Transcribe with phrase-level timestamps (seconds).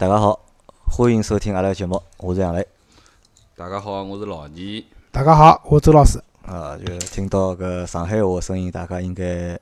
[0.00, 0.40] 大家好，
[0.86, 2.66] 欢迎收听阿拉个节目，我是杨雷。
[3.54, 4.86] 大家好，我是老倪。
[5.12, 6.18] 大家好，我是周老师。
[6.46, 9.60] 啊，就听到搿上海话声音，大家应该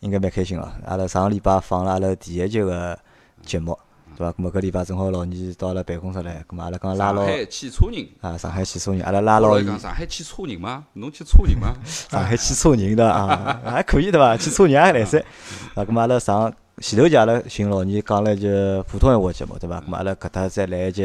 [0.00, 0.68] 应该蛮开心哦。
[0.84, 2.98] 阿拉上个礼拜放了阿拉第一集个
[3.46, 3.78] 节目，
[4.16, 4.32] 对伐？
[4.32, 10.86] 咾么搿礼拜正好老倪到阿拉办公室来，咾么阿拉讲拉牢上海汽车人，啊，上海汽车人，阿拉拉牢伊我讲上海汽车人吗？
[10.94, 11.72] 侬汽车人吗？
[11.86, 14.36] 上海汽车人的啊， 还可以对伐？
[14.36, 15.20] 汽车人还来塞。
[15.76, 18.46] 啊，咾么阿拉上前头节阿拉寻老倪讲了一集
[18.86, 19.80] 普通闲话节目，对伐？
[19.80, 21.02] 咾么阿拉搿搭再来一集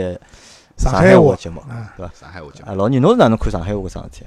[0.77, 2.13] 上海话话节目，啊，对伐？
[2.13, 4.25] 上海话节目，啊，老倪侬是哪能看上海话搿桩事体？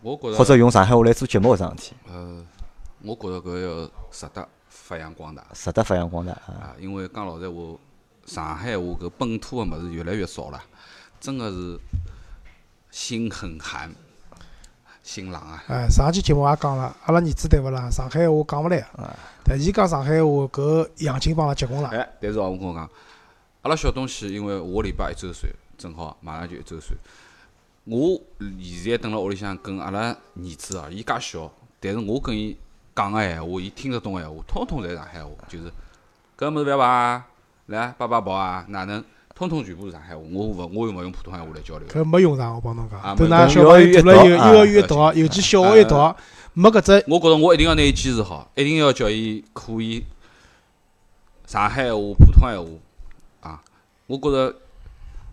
[0.00, 2.42] 我觉着或者用上海话来做节目搿桩事体，呃，
[3.02, 6.72] 我觉着搿要值得发扬光大值得发扬光大啊！
[6.72, 6.76] 啊！
[6.80, 7.78] 因为讲老实闲话，
[8.24, 10.62] 上海话搿本土个物事越来越少了，
[11.20, 11.78] 真个是
[12.90, 13.94] 心很寒，
[15.08, 15.64] 心冷啊！
[15.68, 17.88] 哎，上期节目也讲了，阿拉儿子对勿啦？
[17.90, 18.86] 上海话讲勿来，
[19.42, 21.88] 但伊讲上海话搿杨金帮阿拉结棍了。
[21.88, 22.90] 哎，但是哦，我跟我讲，
[23.62, 26.94] 阿拉小东西，因为下个礼拜一周岁，正好马上就一周岁。
[27.84, 28.20] 我
[28.60, 31.50] 现在蹲辣屋里向跟阿拉儿子啊，伊介小，
[31.80, 32.54] 但是我跟伊
[32.94, 35.72] 讲个闲话，伊听得懂个闲话，通通侪上海话，就是
[36.36, 37.26] 搿物事勿要跑啊，
[37.64, 39.02] 来爸爸抱啊，哪能，
[39.38, 40.20] 通通全部是上海话。
[40.32, 41.86] 我勿，我又勿用普通闲话来交流。
[41.86, 43.16] 搿没用上，我帮侬啊讲。
[43.16, 46.14] 等没㑚小朋友大了，幼儿园一读啊幼儿园一读，尤其小学一读，
[46.54, 50.04] 没搿只我觉着我一定要拿伊坚持好，一定要叫伊可以
[51.46, 53.62] 上海话、普通闲话啊。
[54.06, 54.54] 我觉着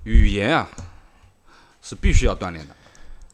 [0.03, 0.67] 语言啊
[1.81, 2.75] 是必须要锻炼的。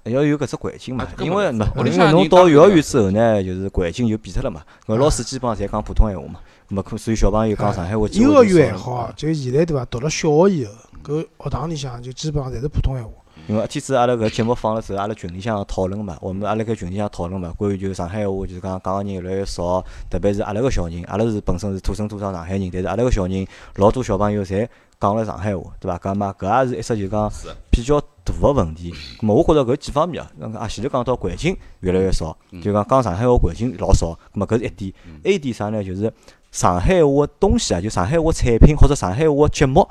[0.04, 4.64] 要有搿只环境嘛因为喏，屋里因为侬到幼儿园之后呢，就是环境就变脱了嘛。
[4.88, 9.86] 搿老师基本上侪讲普通闲话嘛，咾么可所以小朋友讲上海话幼儿园还好，就现在对伐？
[9.86, 10.72] 读了小学以后，
[11.04, 13.12] 搿学堂里向就基本上侪是普通闲话。
[13.48, 24.68] 因为天子阿拉搿节目放了之后，阿拉群里向讨论嘛，我们阿拉搿群里向讨论嘛，关于就是上海话，就是讲讲个人越来越少，特别是阿拉个小人，阿拉是本身是土生土长上海人，但是阿拉个小人老多小朋友侪
[25.00, 25.98] 讲了上海话，对伐？
[25.98, 27.32] 搿嘛搿也是一只就是讲
[27.72, 28.94] 比较大个问题。
[29.20, 34.94] 咁么我觉着搿几方面啊，那个啊前头讲到环境越来越少，就讲讲上海话环境老少，咁么搿是一点。
[35.24, 35.84] 还点啥呢？
[35.84, 36.14] 就是
[36.52, 39.88] 上海话东西啊，就上海话产品或者上海话节目，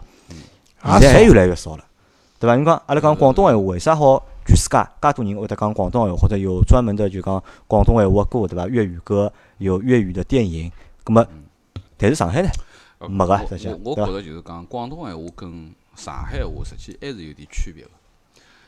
[0.84, 1.84] 现在还也越来越少了，
[2.40, 2.56] 对伐？
[2.56, 8.66] 侬讲阿拉讲广东闲话，为啥好全世界介多人会得讲广东闲话，或者有专门的就讲广东闲话歌，对伐？
[8.66, 10.72] 粤语歌有粤语的电影，
[11.04, 11.24] 咁么
[11.96, 12.48] 但是上海呢？
[12.98, 17.90] 呃没个我实际上我觉着就是讲广东闲话跟上海话实际还是有点区别个，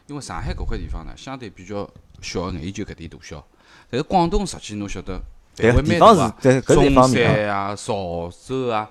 [0.07, 1.87] 因为上海搿块地方呢，相对比较
[2.23, 3.45] 小一眼，伊就搿点大小。
[3.91, 5.21] 但是广东实际侬晓得
[5.55, 8.89] 对范围蛮大啊，中山啊、潮州啊，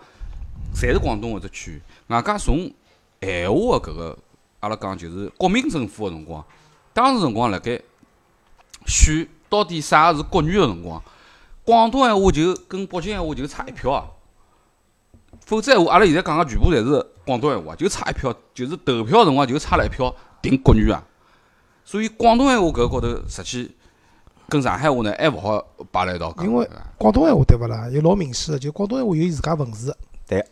[0.76, 1.82] 侪是广东搿只区域。
[2.08, 2.72] 外加从
[3.22, 4.18] 闲话个搿个，
[4.62, 6.44] 阿拉讲就是国民政府个辰光，
[6.94, 7.82] 当时辰光辣盖
[8.86, 11.02] 选到底啥是国语个辰光，
[11.66, 14.06] 广东闲话就跟北京闲话就差一票啊。
[15.46, 21.04] 否则闲话，阿拉现在讲个全部侪是广东闲话，就差一票，就是投票辰光就差了一票定国语啊。
[21.84, 23.76] 所以广东闲话搿高头实际
[24.48, 26.46] 跟上海话呢还勿好摆辣一道讲。
[26.46, 27.90] 因为广东闲话对勿啦？
[27.90, 29.98] 有老明显个，就广东闲话有伊自家文字。
[30.28, 30.46] 对。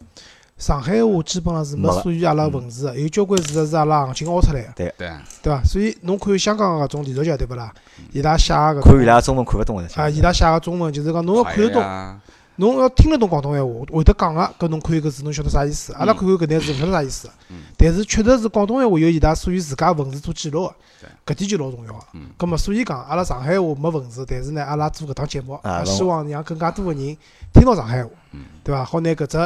[0.59, 5.09] 上海话基本上是没属于阿拉文字个，有交关字是阿拉行情凹出来个，对，对。
[5.41, 5.63] 对伐？
[5.63, 7.73] 所以侬看香港个搿种连续剧对勿啦？
[8.11, 9.87] 伊拉写个搿看伊拉中文看勿懂的。
[9.95, 12.19] 啊，伊拉写个中文就是讲侬要看得懂，啊，
[12.57, 15.93] 侬要听得懂广东闲话，会得讲个，搿侬看一个字侬晓得啥意思。
[15.93, 17.29] 阿拉看看搿眼字勿晓得啥意思。
[17.49, 21.93] 嗯，但是确实是广东闲话有伊拉属于自家文字做记录个，搿点就老重要。
[21.93, 22.23] 个嗯。
[22.37, 27.17] 葛末所以讲，阿拉上海话没文字，但是呢，阿拉做搿档节目，啊希望让更加多个人
[27.53, 28.83] 听到上海话嗯，对伐？
[28.83, 29.37] 好拿搿只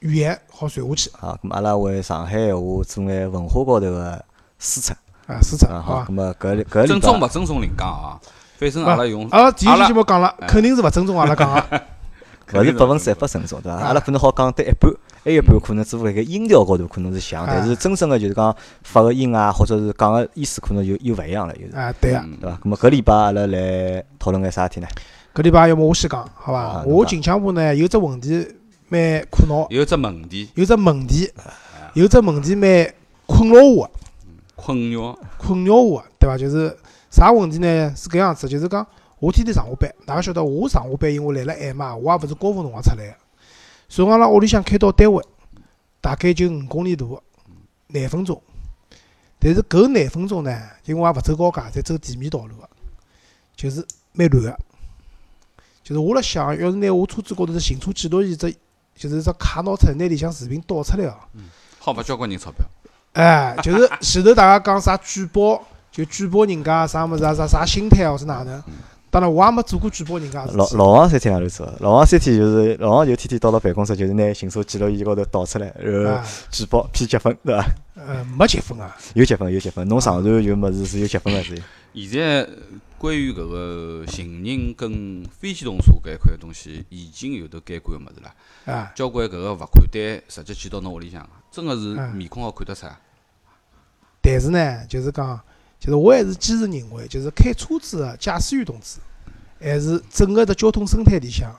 [0.00, 4.24] 语言好传下去啊，咁阿拉为上海闲话做眼文化高头个
[4.58, 4.92] 输出
[5.26, 6.12] 啊，输出啊，好，咁？
[6.12, 8.18] 么搿搿礼尊重拜勿尊重另讲啊。
[8.58, 13.78] 反正阿拉用阿拉第一期节目讲了，哎肯定是勿尊重阿拉讲个，勿是百分之一百尊重，对伐？
[13.78, 14.90] 啊阿拉可能好讲对一半，
[15.22, 22.18] 还有一半可能只不过辣盖音调高头可能是像，啊但是真正个就是讲发个音啊，或者是讲个意思可能就又勿一样了，就是，啊，对个。
[22.18, 22.58] 嗯对伐？
[22.64, 24.88] 咁么搿礼拜阿拉来讨论眼啥事体呢？
[25.34, 26.84] 搿礼拜要么我先讲，好啊伐？
[26.84, 28.46] 我近腔部呢有只问题
[28.90, 31.32] 蛮苦恼，有只问题有只问题，
[31.94, 32.92] 有只问题蛮
[33.24, 33.90] 困扰我，
[34.56, 36.36] 困扰，困扰我的，对伐？
[36.36, 36.76] 就是
[37.08, 37.94] 啥问题呢？
[37.96, 38.84] 是搿样子，就是讲
[39.20, 43.14] 我天天上下班，大家晓得我上下班，因为来了晚嘛，我也勿是高峰辰光出来个，
[43.88, 45.24] 从阿拉屋里向开到单位，
[46.00, 47.22] 大概就五公里路，
[47.86, 48.42] 廿分钟。
[49.38, 52.68] 但是搿廿分钟呢，因为我也勿走高架，侪走地面道路个，
[53.54, 54.58] 就是蛮乱个。
[55.82, 58.54] 就是我辣想，要是拿我车子高头的行车记录仪只，
[59.00, 61.14] 就是只卡拿出来，拿里向视频导出来哦。
[61.78, 62.66] 好罚交关人钞票。
[63.14, 68.62] 哎，就是前头大家讲啥举报，就举报人家啥物事啊，啥啥心态哦，是哪能？
[69.08, 70.68] 当然我也没做过举报人家老。
[70.74, 71.66] 老王三天哪头做？
[71.80, 77.64] 老王三天就是老王就天天到了办公室，就是拿行车记录仪高头导出来，然后啊，举报批积分，对伐？
[77.96, 78.94] 呃，没积分啊。
[79.14, 81.56] 有积分有积分，侬上传有物事是有积分个是
[81.94, 82.06] 有。
[82.06, 82.46] 现在
[83.00, 88.34] 关于搿个行人跟非机动车搿一块东西，已经有得监管个物事了。
[88.70, 93.00] 啊，交关搿个罚款单直接寄到侬屋里向，真个是嗯面孔好看得出啊。
[94.20, 95.40] 但是呢，就是讲，
[95.78, 98.98] 就是我还是坚持认为，就是开车子个驾驶员同志，
[99.58, 101.50] 还是整个的交通生态里向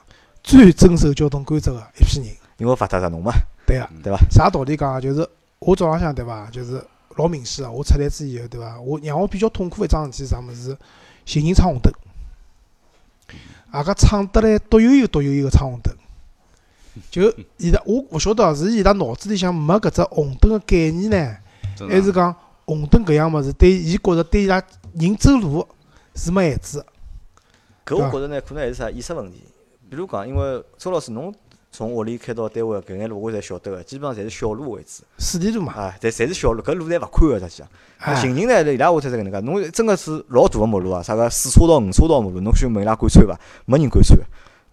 [0.44, 2.36] 最遵守交通规则个一批人。
[2.58, 3.32] 因为罚脱着侬嘛，
[3.66, 4.18] 对个、对伐？
[4.30, 5.00] 啥道理讲啊？
[5.00, 5.28] 就是
[5.58, 6.48] 我早浪向对伐？
[6.52, 6.80] 就是
[7.16, 8.80] 老明显个，我出来之以后对伐？
[8.80, 10.78] 我让我比较痛苦一桩事体是啥物事？
[11.24, 11.92] 行人闯红灯，
[13.70, 15.94] 啊个闯得来独有一个独悠悠个闯红灯。
[17.10, 21.36] 就伊拉，我勿晓得是伊拉脑子里向没搿只红灯个概念呢，
[21.88, 22.34] 还是讲
[22.66, 24.62] 红灯搿样物事对伊觉着对伊拉
[24.94, 25.66] 人走路
[26.14, 26.78] 是没限制
[27.84, 27.96] 个。
[27.96, 29.42] 搿我觉着呢，可能还是啥意识问题。
[29.88, 31.34] 比如讲，因为周老师侬
[31.74, 37.68] 从屋里开到单位搿眼路我侪晓得个，基本上侪是小路为主四地路嘛，啊，但侪是小路，搿路侪勿宽个实际上。
[37.96, 43.40] 哎，行人呢，伊拉话才是搿能介，侬真个是老大个马路啊，啥个四车道、五车道马路，侬去问伊拉敢穿伐？
[43.64, 44.24] 没人敢穿个。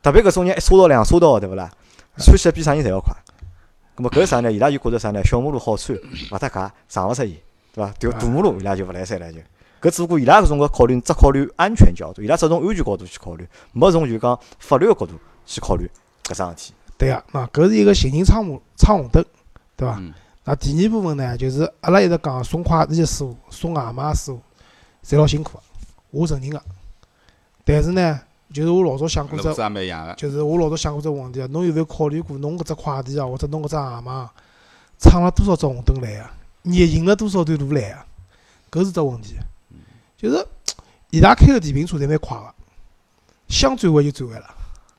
[0.04, 1.72] 特别搿种人一车道、两车道个，对勿啦？
[2.18, 3.16] 穿起来比啥人侪要快。
[3.96, 4.52] 葛末搿是啥呢？
[4.52, 5.24] 伊拉就觉着啥呢？
[5.24, 5.98] 小马路好穿，
[6.32, 7.40] 勿搭界，上勿出伊，
[7.74, 7.94] 对伐？
[7.98, 9.40] 条大马路伊拉就勿来三了就。
[9.82, 15.14] 搿只不过伊拉搿种个考虑，只考虑安全角度，伊拉只从安全角度去考虑，没从就讲法律个角度
[15.46, 15.90] 去考虑
[16.26, 16.74] 搿桩事体。
[17.00, 19.26] 对个，那搿是一个行人闯马闯红灯，
[19.76, 19.96] 对伐？
[19.98, 20.14] 嗯
[20.46, 24.42] 那第二部分呢，就是阿拉一直讲送快递个师傅、送外卖个师傅，
[25.06, 25.64] 侪老辛苦个，
[26.10, 26.60] 我承认个。
[27.64, 28.20] 但是呢，
[28.52, 29.44] 就是我老早想过只。
[30.18, 34.34] 就是我老早想过只问题啊，侬有没有考虑过，侬搿只快递啊，或者侬搿只外卖啊，
[34.98, 36.32] 闯了多少只红灯来啊？
[36.64, 38.04] 逆行了多少段路来啊？
[38.72, 39.36] 搿是只问题。
[40.18, 40.48] 就是
[41.12, 42.54] 伊拉开个电瓶车侪蛮快个，
[43.48, 44.48] 想转弯就转弯了，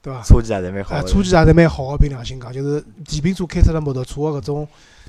[0.03, 0.23] 对伐？
[0.23, 1.03] 车技也侪蛮好。
[1.03, 4.69] 车技也侪蛮好个，凭良心讲，就是电瓶车开出来摩托车个搿种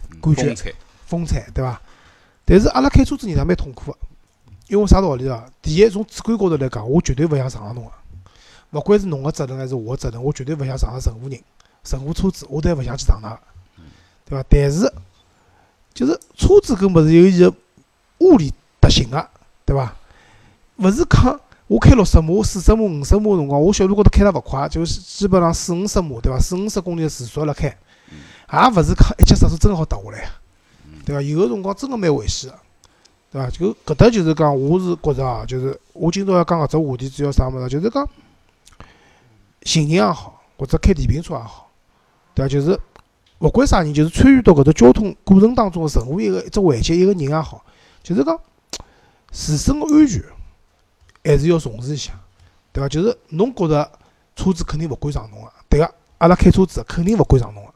[0.09, 0.73] 嗯感觉风采，
[1.05, 1.81] 风采，对伐？
[2.45, 3.97] 但是阿拉开车子人也蛮痛苦个，
[4.67, 5.45] 因为啥道理啊？
[5.61, 7.91] 第一，从主观高头来讲，我绝对勿想撞着侬个，
[8.71, 11.39] 勿管是侬个责任还是我个责任，我绝对勿想撞着任何人、
[11.91, 13.39] 任何车子，我都勿想去撞㑚个，
[14.25, 14.45] 对伐？
[14.49, 14.91] 但是，
[15.93, 17.53] 就是车子搿物事有伊个
[18.19, 19.29] 物理特性个，
[19.65, 19.95] 对伐？
[20.77, 21.39] 勿是讲
[21.71, 26.37] 我开六十码、四十码、五十码个辰光，我小路高头开了勿快，就是基本上四五十码，对伐？
[26.37, 30.29] 四五十公里个时速辣开，也勿是讲一脚刹车真个好踏下来。
[31.05, 31.21] 对伐？
[31.21, 32.59] 有个辰光真个蛮危险个，
[33.31, 33.49] 对伐？
[33.49, 37.69] 就搿搭就是讲，我是觉着啊，就是我今朝要讲搿只话题，主要啥物事？
[37.69, 38.05] 就是讲
[39.63, 41.69] 行人也好，或者开电瓶车也好，
[42.35, 42.49] 对伐？
[42.49, 42.77] 就是
[43.39, 47.63] 勿管啥人，就是参与到搿只交通过程当中个任何一个一只环节，一个人也好，
[48.03, 48.37] 就是讲
[49.31, 50.21] 自身个安全
[51.23, 52.13] 还是要重视一下，
[52.71, 52.89] 对伐？
[52.89, 53.91] 就是侬觉着
[54.35, 57.73] 车子肯定勿会上侬个，对个，阿拉开车子肯定勿会上侬个，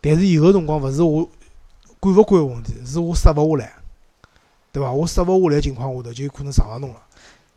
[0.00, 1.28] 但是有个辰光勿是我。
[2.00, 3.74] 管勿管个问题，是我刹勿下来，
[4.72, 4.90] 对伐？
[4.90, 6.96] 我刹勿下来情况下头，就有可能撞上侬了。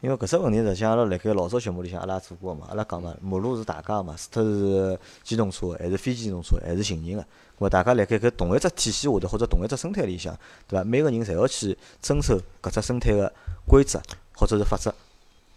[0.01, 7.25] 因为搿只问题，实际上阿拉辣盖老早节目里向阿拉做过个嘛，阿拉讲嘛，马路是大家个嘛，除脱是机动车还是非机动车还是行人个，咾
[7.57, 10.37] 么大家辣盖搿同一只体系下头或者同一只生态里向，
[10.67, 10.83] 对伐？
[10.83, 13.33] 每个人侪要去遵守搿只生态个
[13.67, 13.99] 规则
[14.35, 14.93] 或者是法则。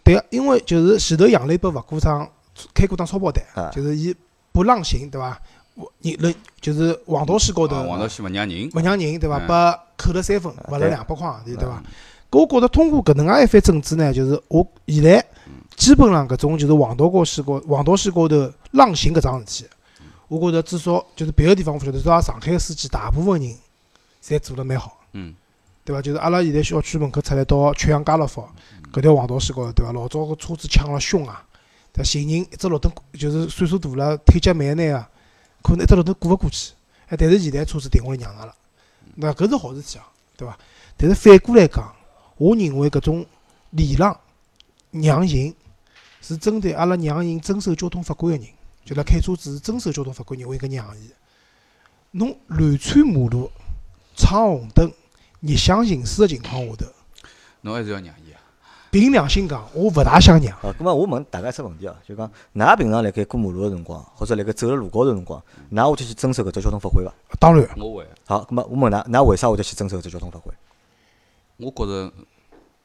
[0.03, 2.29] 对个，因为就是前头杨磊拨罚过张
[2.73, 4.15] 开过张超跑单，啊就是伊
[4.53, 5.41] 不让行，对伐？
[5.75, 9.39] 我人人就是黄道线高头啊黄道线勿让人，勿让人，对伐？
[9.39, 11.85] 嗯拨扣了三分，罚了两百块洋钿，对伐嗯？
[12.31, 15.25] 搿我觉着通过搿能介一番整治呢，就是我现在
[15.77, 19.71] 基本上搿种就是黄道高线高黄道线高头让行搿桩事体，
[20.29, 23.55] 我觉着至少就是别个地方我勿晓得，至少上海个司机大部分人
[24.23, 25.01] 侪做了蛮好。
[25.13, 25.35] 嗯，
[25.85, 26.03] 对伐？
[26.03, 28.45] 就是阿拉现在小区门口出来到曲阳家乐福
[28.93, 29.93] 搿条黄道线高头，对伐？
[29.93, 31.45] 老早个车子抢了凶啊，
[31.93, 32.03] 对？
[32.05, 35.07] 行人一只绿灯就是岁数大了、腿脚慢眼个，
[35.63, 36.73] 可能一只绿灯过勿过去。
[37.09, 38.55] 哎，但是现在车子停下来让让了，
[39.17, 40.59] 那搿是好事体啊，对伐？
[40.97, 41.95] 但是反过来讲，
[42.37, 43.25] 我认为搿种
[43.71, 44.19] 礼让、
[44.91, 45.55] 让行
[46.21, 48.53] 是针对阿拉让行遵守交通法规个人，
[48.85, 51.11] 就辣开车子是遵守交通法规个人，我应该让伊。
[52.13, 53.51] 侬乱穿马路、
[54.17, 54.91] 闯红灯、
[55.41, 56.87] 逆向行驶个情况下头，
[57.61, 58.28] 侬还是要让伊。
[58.91, 60.57] 凭良心讲，我勿大想让。
[60.57, 65.43] 好，咁么我问大家一只问题哦，就讲，㑚平常辣盖过马路个辰光，或者辣盖走辣路高头辰光，
[65.73, 67.13] 㑚会得去遵守搿只交通法规伐？
[67.39, 70.53] 当然，我会，好，咁么我问㑚，㑚为啥会得去遵守搿只交通法规？
[71.59, 72.13] 我觉着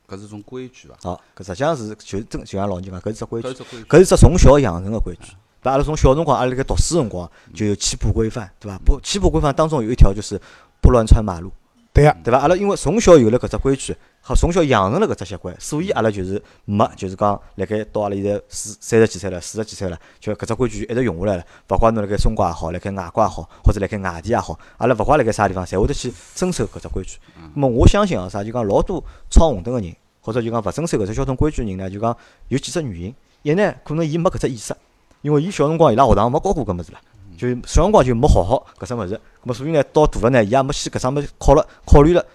[0.07, 3.85] 搿是种规矩伐，好，搿实际上是就真就像老人讲，搿是只规矩，搿是只规矩。
[3.85, 5.31] 搿是只从小养成个规矩。
[5.61, 8.77] 对伐阿拉从小辰光，阿拉辣盖读书辰光就有起步规范，对伐？
[8.85, 10.37] 不，起步规范当中有一条就是
[10.81, 11.49] 不乱穿马路，
[11.93, 12.39] 对个，对伐？
[12.39, 13.95] 阿拉因为从小有了搿只规矩，
[14.25, 21.43] 好从小养成了搿只习惯，所以阿拉就是没就是讲辣盖到阿拉现在四三十几岁了，四十几岁了，就搿只规矩一直用下来了。
[21.67, 27.17] 勿怪侬辣盖中国也好，辣盖外国也好，或者辣盖外地也好，阿拉勿怪辣盖啥地方，侪会得去遵守搿只规矩。
[27.53, 32.15] 那么我相信哦，啥就讲老多闯红灯个人，或者就讲勿遵守搿只交通规矩个人呢，就讲
[32.47, 33.15] 有几只原因。
[33.41, 34.73] 一呢，可能伊没搿只意识，
[35.21, 37.01] 因为伊小辰光伊拉学堂没教过搿物事啦，
[37.37, 39.15] 就小辰光就没学好搿只物事。
[39.15, 42.25] 咾么所以呢，到大了呢，伊也没去搿桩物事考了考虑了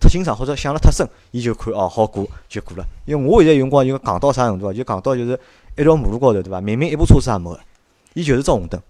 [0.00, 2.84] 太清爽，或者想了太深，伊就看哦好过就过了。
[3.04, 5.38] 因为我现在有辰光就讲到啥程度啊，就讲到就是
[5.76, 6.60] 一条马路高头对伐？
[6.60, 7.60] 明明一部车子也没个，
[8.14, 8.80] 伊就是只红灯。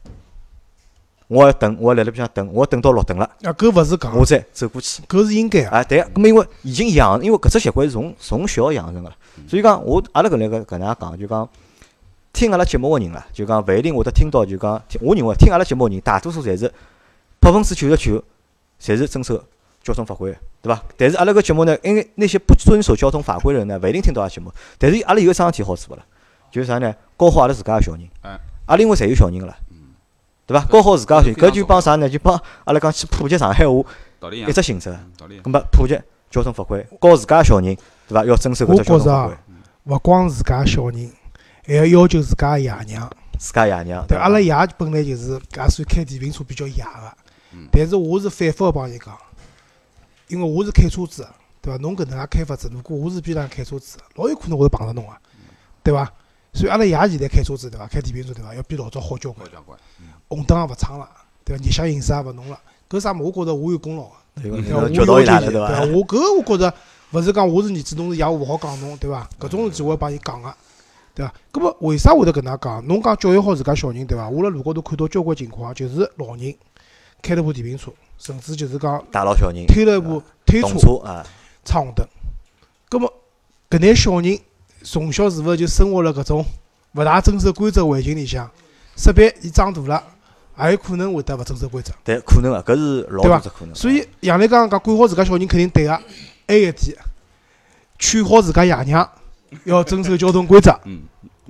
[1.29, 5.03] 我要等，我要辣辣边向等，我要等到绿灯了，啊，搿勿是讲，我再走过去。
[5.03, 5.69] 搿是应该个。
[5.71, 11.47] 啊，对个，咁么因为已经养，因为搿只习惯是从从小养成个了，所以讲我阿拉搿能个搿能介讲，就讲
[12.33, 16.73] 听阿拉节目个人啦，就讲勿一定会得听到，就讲听我认为听阿拉节目个人，大多数侪是
[17.39, 18.25] 百分之九十九，
[18.81, 19.45] 侪是遵守
[19.83, 20.83] 交通法规个，对伐？
[20.97, 24.53] 但是阿拉搿节目呢，因为那些不遵守交通法规的人呢，勿一定听到阿拉节目。
[24.79, 26.07] 但是阿拉有一桩事体好做个啦，
[26.51, 26.95] 就是啥呢？
[27.19, 29.57] 教好阿拉自家个小人，哎阿拉因为侪有小人个啦，
[30.47, 30.65] 对伐？
[30.65, 32.09] 教好自家个小人，搿就帮啥呢？
[32.09, 33.85] 就帮阿拉讲去普及上海话
[34.33, 34.97] 一只性质个。
[34.97, 35.49] 嗯道理一样咁。
[35.51, 35.99] 么普及
[36.31, 37.77] 交通法规，教自家个小人，
[38.09, 38.25] 对伐？
[38.25, 39.37] 要遵守搿只交我觉着啊通法规。
[39.85, 41.11] 勿光自家小人，
[41.67, 43.11] 还要要求自家个爷娘。
[43.39, 47.17] 自家爷娘，对，伐阿拉爷本来就是也算开电瓶车比较野个
[47.53, 49.17] 嗯，但是我是反复个帮伊讲，
[50.29, 51.29] 因为我是开车子个，
[51.63, 51.79] 对伐？
[51.83, 55.13] 侬搿能介开法子，如果我是边浪开车子，老有可能会碰着侬个，
[55.83, 56.11] 对伐？
[56.53, 57.87] 所以阿拉爷现在开车子，对伐？
[57.87, 58.55] 开电瓶车，对伐？
[58.55, 59.79] 要比老早好交关，交关，
[60.29, 61.09] 红灯也勿闯了，
[61.45, 61.63] 对伐？
[61.63, 62.59] 逆向行驶也勿弄了，
[62.89, 64.11] 搿啥物我觉着我有功劳个。
[64.43, 64.81] 对伐？
[64.81, 65.81] 我教导伊拉了，对对伐？
[65.81, 66.75] 我搿我觉着
[67.13, 69.29] 勿是讲我是儿子，侬是爷，我勿好讲侬，对伐？
[69.41, 70.55] 搿种事体我要帮伊讲个，
[71.15, 71.33] 对伐？
[71.53, 72.87] 搿么为啥会得搿能介讲？
[72.87, 74.29] 侬讲教育好自家小人，对伐？
[74.29, 76.55] 我辣路高头看到交关情况，就是老人
[77.23, 81.25] 开了部电瓶车，甚至就是讲打扰小人，推了一部推车啊，
[81.65, 82.07] 闯红灯。
[82.89, 83.13] 葛末
[83.71, 84.39] 搿眼小人
[84.83, 86.45] 从小是勿是就生活辣搿种
[86.95, 88.51] 勿大遵守规则环境里向？
[88.97, 90.03] 势必伊长大了，
[90.59, 91.93] 也有可能会得勿遵守规则。
[92.03, 93.75] 对，可能啊，搿是老对伐大只可能。
[93.75, 95.97] 所以杨澜刚刚讲管好自家小人肯定对个，
[96.49, 96.97] 还有一点，
[97.99, 99.09] 劝好自家爷娘
[99.65, 100.77] 要遵守交通规则。
[100.85, 101.03] 嗯，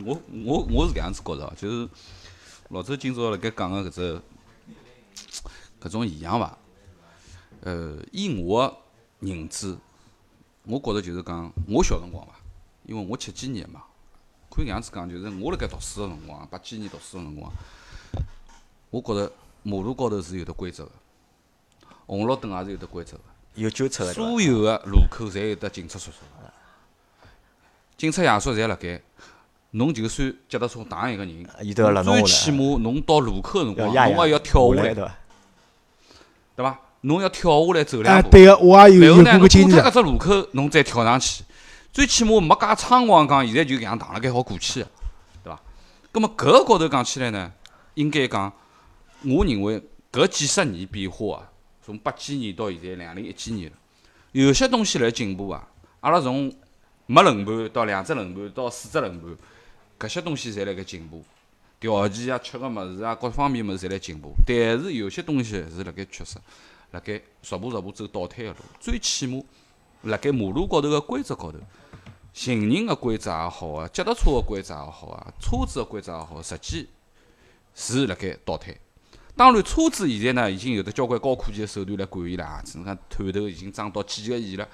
[0.05, 1.89] 我我我是搿样子觉着哦，就是
[2.69, 4.21] 老周今朝辣盖讲个搿只
[5.81, 6.59] 搿种现象伐，
[7.63, 8.77] 呃，以我个
[9.21, 9.77] 认知，
[10.65, 12.33] 我觉着就是讲，我小辰光伐，
[12.85, 13.83] 因为我七几年嘛，
[14.51, 17.53] 可以搿样子讲，就是我辣盖读书个辰光，八几年读书个辰光，
[18.91, 19.33] 我觉着
[19.63, 20.91] 马路高头是有得规则个，
[22.07, 23.23] 红绿灯也是有得规则个。
[23.55, 26.19] 有纠察个，所有个路口侪有得警察叔叔，
[27.97, 29.01] 警察爷叔侪辣盖。
[29.73, 31.45] 侬就算脚踏车打一个人，
[32.03, 35.15] 最起码侬到路口个辰光，侬也要跳下来，下
[36.59, 36.77] 对伐？
[37.03, 39.93] 侬要跳下来走哎，两步，对个，我也有有然后呢，侬过脱搿。
[39.93, 41.45] 只路口，侬再跳上去，
[41.93, 44.89] 最起码没介猖狂讲，现在就搿样荡辣盖好过去个，
[45.45, 45.61] 对伐？
[46.11, 47.53] 葛末搿个高头讲起来呢，
[47.95, 48.53] 应该讲，
[49.25, 51.47] 我认为搿几十年变化啊，
[51.81, 53.77] 从八几年到现在两零一几年了，
[54.33, 55.65] 有些东西辣进步啊。
[56.01, 56.53] 阿拉从
[57.07, 59.31] 没轮盘到两只轮盘到四只轮盘，
[59.97, 61.23] 搿些东西侪辣盖进步，
[61.81, 64.35] 条件啊、吃个物事啊，各方面物事侪辣进步。
[64.47, 66.37] 但是有些东西是辣盖缺失，
[66.91, 68.59] 辣盖逐步逐步走倒退个路。
[68.81, 69.43] 最起码
[70.03, 71.59] 辣盖马路高头个规则高头，
[72.33, 76.89] 行人个规则也好啊，脚踏车个规则也好啊，车子个规则也好，实际
[77.75, 78.77] 是辣盖倒退。
[79.37, 84.69] 当然，车子现在呢已经有得交关高科技个手段来管伊拉啊，侬讲探头已经装到几个亿了。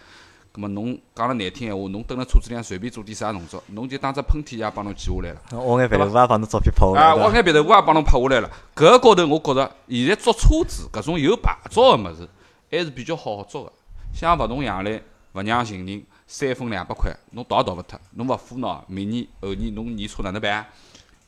[0.54, 5.40] 葛末侬讲了难听闲话，侬蹲辣车子里向随便做点啥动作，侬就当只喷嚏也帮侬记下来了。
[5.66, 7.26] 挖眼饭豆腐也帮侬照片拍下啊，来，对伐？
[7.26, 8.48] 挖眼别头我也帮侬拍下来了。
[8.76, 12.28] 搿个高头，我觉着现在捉车子搿种有牌照个物事，
[12.70, 13.72] 还是比较好捉个。
[14.14, 18.00] 像勿同样来，勿让行人三分两百块，侬逃也逃勿脱。
[18.12, 20.68] 侬勿付喏，明年后年侬验车哪能办啊？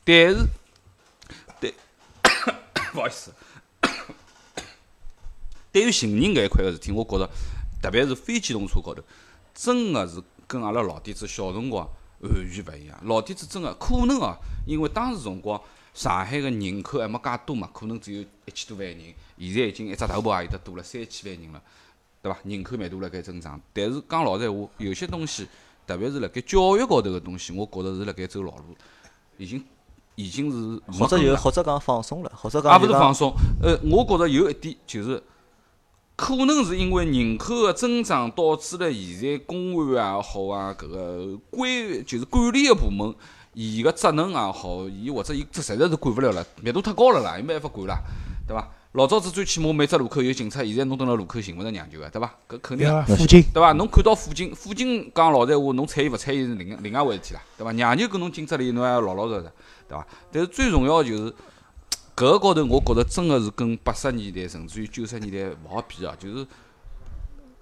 [0.05, 0.37] 但是，
[1.59, 1.73] 对，
[2.95, 3.33] 勿好意思，
[5.73, 7.29] 对于行人搿一块个事体，我觉着，
[7.81, 9.01] 特别是非机动车高头，
[9.53, 11.87] 真个是跟阿拉老底子小辰光
[12.19, 12.99] 完全勿一样。
[13.03, 15.61] 老底子真个可能哦，因为当时辰光
[15.93, 18.99] 上海个人口还没介多嘛，可能只有一千多万人，
[19.39, 21.61] 现在已经一只头包也有得多了，三千万人了，
[22.21, 22.37] 对伐？
[22.43, 25.47] 人口密度辣盖增长，但是讲老实闲话，有些东西，
[25.85, 28.75] 特别是辣盖教育高头个东西，我觉着是辣盖走老路，
[29.37, 29.63] 已经
[30.15, 33.33] 已经是或者根了就或者讲放松了，或者讲就讲勿是放松。
[33.61, 35.21] 呃，我觉着有一点就是，
[36.17, 41.69] 可能是因为人口个增长导致了现在公安也好啊，搿个管
[42.07, 43.13] 就是管理个部门，
[43.53, 47.99] 伊个职能也好，伊或者伊这实在是管勿了了，密度太高了啦，伊没办法管啦，
[48.47, 48.67] 对伐？
[48.93, 52.33] 老早子最起码每只路口有警察，现在侬蹲辣路口寻勿着娘舅个，对伐？
[52.49, 53.05] 搿肯定？
[53.05, 53.71] 附近对伐？
[53.73, 57.71] 侬看到附近，附近讲老实闲话，侬睬伊勿睬伊是另另外回事体啦，对伐？
[57.73, 59.51] 娘舅跟侬警察里，侬还要老老实实，
[59.87, 60.07] 对伐？
[60.31, 61.31] 但是最重要的就是
[62.17, 66.47] 搿个高头，我觉着真个是跟八十年代甚至于九十年代勿好比啊，就是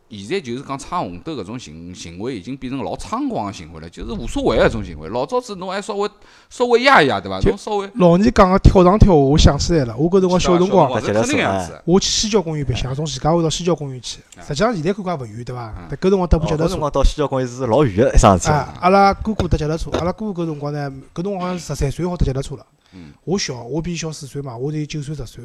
[0.07, 5.09] 现在就是讲闯红灯搿种行行为已经变成老猖狂个行为了，就是无所谓个种行为。
[5.09, 6.09] 老早子侬还稍微
[6.49, 7.39] 稍微压一压，对伐？
[7.39, 11.81] 就侬稍微老年讲个跳上跳下，我想起来了，我搿辰光小辰光，是肯定样子。
[11.85, 16.65] 我去西郊公园白相，从徐家汇到西郊公园去，啊实际上现在看看勿远，对伐搿辰光搭部脚踏车。
[16.65, 18.51] 搿辰光到西郊公园是老远个一桩事体。
[18.51, 22.65] 啊，阿拉哥哥搭脚踏车，阿拉哥哥搿辰光呢，搿辰光好像十三岁好搭脚踏车了。
[22.93, 25.43] 嗯我小，我比伊小四岁嘛，我才九岁十岁。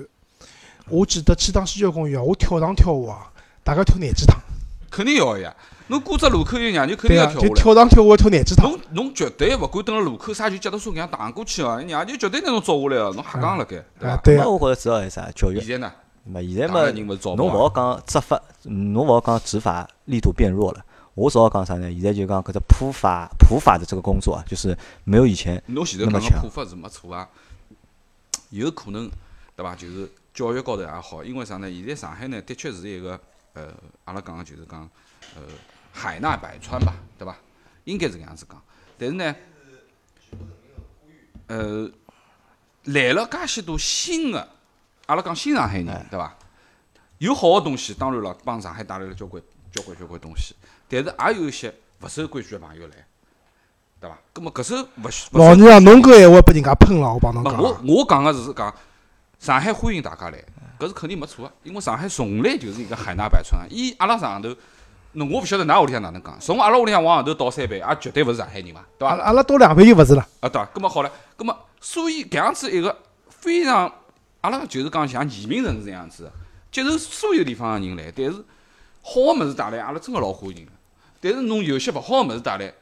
[0.88, 3.30] 我记得去趟西郊公园啊，我跳上跳下啊，
[3.64, 4.36] 大概跳廿几趟。
[4.90, 5.54] 肯定要个呀！
[5.86, 7.54] 侬过只路口有娘舅，肯定要跳下来。
[7.54, 8.70] 跳上跳下跳廿几趟。
[8.70, 15.30] 侬侬绝对勿管蹲辣路口啥就脚踏车搿样荡过去哦，娘舅绝对拿侬捉下来哦，侬瞎讲辣盖，对伐？，啊对啊，那我觉着主要是啥？
[15.34, 15.60] 教育。
[15.60, 15.92] 现在呢，
[16.24, 20.84] 那现在大嘛概人勿是找，侬勿好讲执法，嗯侬勿好讲执法力度变弱了。
[21.14, 21.90] 我主要讲啥呢？
[21.90, 27.28] 现在就讲搿只普法普法的这个工作啊，就是没有以前侬前头讲个普法是没错啊，
[28.50, 29.10] 有可能
[29.56, 29.74] 对伐？
[29.74, 31.68] 就是教育高头也好，因为啥呢？
[31.70, 33.18] 现在上海呢，的确是一个
[33.54, 33.72] 呃，
[34.04, 34.88] 阿拉讲个就是讲
[35.34, 35.42] 呃
[35.92, 37.36] 海纳百川吧，对伐？
[37.84, 38.62] 应该是搿样子讲。
[38.98, 39.34] 但是呢，
[41.48, 41.90] 呃，
[42.84, 44.48] 来了介许多新的，
[45.06, 46.36] 阿拉讲新上海人，对伐？
[47.18, 49.42] 有好个东西，当然了，帮上海带来了交关
[49.72, 50.54] 交关交关东西，
[50.88, 52.94] 但是也有一些勿守规矩个朋友来，
[54.00, 54.18] 对伐？
[54.32, 57.60] 葛末搿首勿许老娘啊，侬搿闲话拨人家喷了，我帮侬，讲啊。
[57.60, 58.74] 我我讲个是讲
[59.38, 60.44] 上海欢迎大家来，
[60.80, 63.66] 搿是肯定没错个，因为上海从来就是一个海纳百川。
[63.70, 64.48] 伊阿拉上头，
[65.12, 69.10] 侬我勿晓得㑚屋里向哪能讲，从阿拉屋里向往上头倒三倍，也绝对勿是上海人嘛，对伐？
[69.10, 70.26] 阿拉阿拉到两倍又勿是了。
[70.40, 70.64] 啊，对伐？
[70.72, 72.96] 葛末好了，搿么所以搿样子一个
[73.28, 73.92] 非常，
[74.40, 76.32] 阿拉就是讲像移民城市这样子的，
[76.72, 78.32] 接受所有地方个人来，但是
[79.02, 80.72] 好个物事带来，阿拉真个老欢迎个。
[81.20, 82.72] 但是侬有些勿好个物事带来，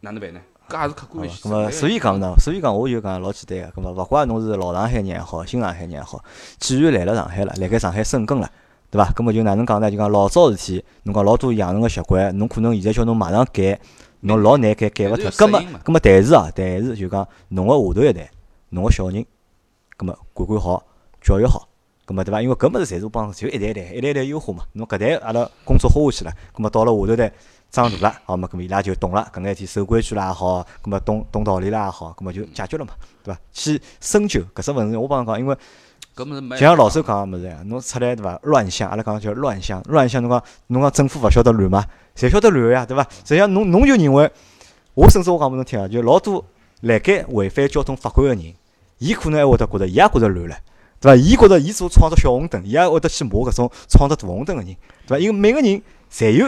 [0.00, 0.40] 哪能办呢？
[0.72, 1.48] 搿也是客观好现实。
[1.48, 6.24] 吧咁么，所以讲呢，所以讲我就讲老简单个，咁么勿怪侬是老上海人也好，新上海人也好，
[6.58, 8.48] 既然来了上海了，辣盖上海生根了，
[8.90, 9.10] 对伐？
[9.12, 9.90] 咁么就哪能讲呢？
[9.90, 13.78] 就讲老早事体，侬讲老多养成个习惯，侬可能现在叫侬马上改，
[14.20, 15.30] 侬老难改，改勿脱。
[15.30, 18.30] 咁么但是要适应嘛，咁么但是啊，但是就讲侬个下头一代，
[18.70, 19.26] 侬个小人，
[19.98, 20.82] 咁么管管好，
[21.20, 21.68] 教育好。
[22.04, 22.42] 咁么对伐？
[22.42, 24.64] 因为搿物事侪是帮就一代一代一代一代优化嘛。
[24.72, 27.32] 侬搿代阿拉工作花下去了，咁么到了下头代
[27.72, 32.92] 长大了，好嘛，咁么伊拉就懂了搿眼事体守规矩啦也好，咁么懂懂道理啦也好，咁么就解决了嘛，
[33.24, 33.40] 对伐？
[33.50, 35.56] 去深究搿只问题，我帮侬讲，因为
[36.58, 38.38] 像老周讲个物事一样，侬出来对伐？
[38.42, 41.82] 乱象，阿拉讲叫乱象，乱象侬讲侬讲政府勿晓得乱吗？
[42.14, 43.02] 侪晓得乱个呀，对伐？
[43.24, 44.30] 实际上侬侬就认为，
[44.92, 46.44] 我甚至我讲拨侬听啊，就老多
[46.82, 48.54] 辣盖违反交通法规个人，
[48.98, 50.56] 伊可能还会得觉着，伊也觉着乱了。
[51.00, 51.16] 对伐？
[51.16, 55.18] 伊觉着伊所闯着小红灯，伊也会得去骂搿种闯着大红灯个人，对伐？
[55.18, 55.82] 因为每个人
[56.12, 56.46] 侪有，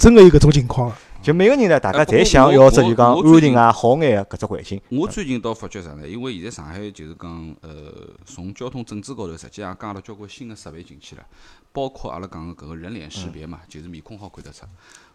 [0.00, 0.98] 真个有搿种情况啊。
[1.22, 4.80] 就每个人呢，大家侪想要只就讲安定啊、好眼个搿只环境。
[4.88, 6.08] 我最近倒发觉啥呢？
[6.08, 7.92] 因为现在上海就是讲，呃，
[8.24, 11.26] 从交通整治高头，实际上加了交关新个设备进去了，
[11.70, 14.64] 包括阿拉讲个搿个人脸识别嘛，就是面孔好看得出。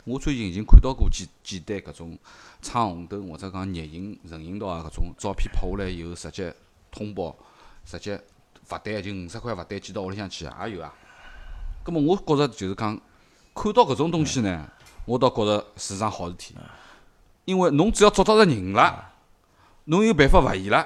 [0.03, 2.15] 我最近已经看到过几几单搿种
[2.61, 6.53] 闯红灯或者讲逆行、人行道啊搿种照片拍下来以后，直接
[6.91, 7.35] 通报，
[7.83, 8.21] 直接
[8.63, 10.93] 罚单就五十块罚单寄到屋里向去啊，也有啊。
[11.83, 13.01] 葛末我觉着就是讲，
[13.55, 14.67] 看到搿种东西呢，
[15.05, 16.53] 我倒觉着是桩好事体，
[17.45, 19.13] 因为侬只要捉到着人了。
[19.85, 20.85] 侬有办法罚伊了，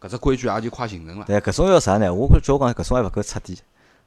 [0.00, 1.24] 搿只规矩也就快形成了。
[1.26, 2.12] 但搿种要啥呢？
[2.12, 3.58] 我觉叫我讲搿种还勿够彻底，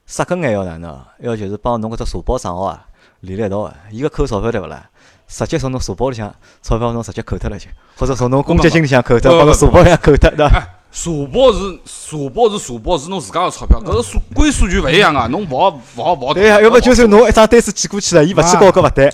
[0.06, 1.08] 杀根还要哪能啊？
[1.20, 2.88] 要就是帮侬搿只社保账号啊
[3.22, 4.90] 连辣一道个，伊个扣钞票对勿啦？
[5.28, 7.68] 直接从侬社保里向钞票侬直接扣脱了就，
[7.98, 10.70] 或者从侬公积金里向扣脱，不不帮侬社保里向扣脱，对伐？
[10.94, 16.34] 社保是社保是社保，是侬自家个钞票，搿个数归属权勿一样个，侬勿好勿好勿好。
[16.36, 19.12] 对呀，要不就是侬一张单子寄过去了，伊勿去交搿勿对，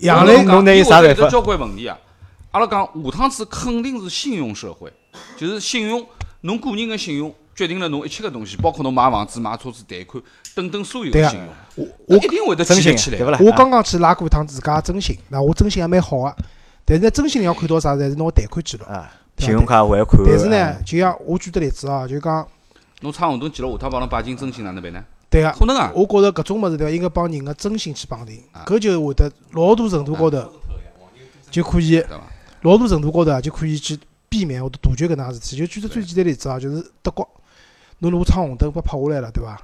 [0.00, 1.98] 杨磊侬侬拿伊啥办法交关问题啊？
[2.52, 4.90] 阿拉讲下趟子肯定是信用社会，
[5.36, 6.06] 就是信用，
[6.42, 10.22] 侬个人个信用决定了侬一切个东西，包括侬买房子、买车子、贷款
[10.54, 13.30] 等等所有个信用，我我一定会得征信建立起来对勿。
[13.30, 13.38] 啦？
[13.42, 16.36] 我刚刚去拉过一趟自家征信，那我征信也蛮好个，
[16.84, 17.96] 但是呢，征信里要看到啥？
[17.96, 18.84] 侪是侬个贷款记录。
[19.36, 22.46] 啊，信用卡还款，但是呢啊，就像我举个例子啊，就讲
[23.00, 25.04] 侬闯红灯记了下趟帮侬摆进征信哪能办呢？
[25.28, 30.50] 对个，可能啊，我觉着搿种物事对伐，应该帮人个征信去绑定啊，搿就会得老大程度高头
[31.50, 32.02] 就可以？
[32.62, 35.56] 老大程度高头啊就可以去避免或者杜绝搿能样事体。
[35.56, 37.28] 就举个最简单例子啊，就是德国，
[37.98, 39.60] 侬如果闯红灯被拍下来了，对伐？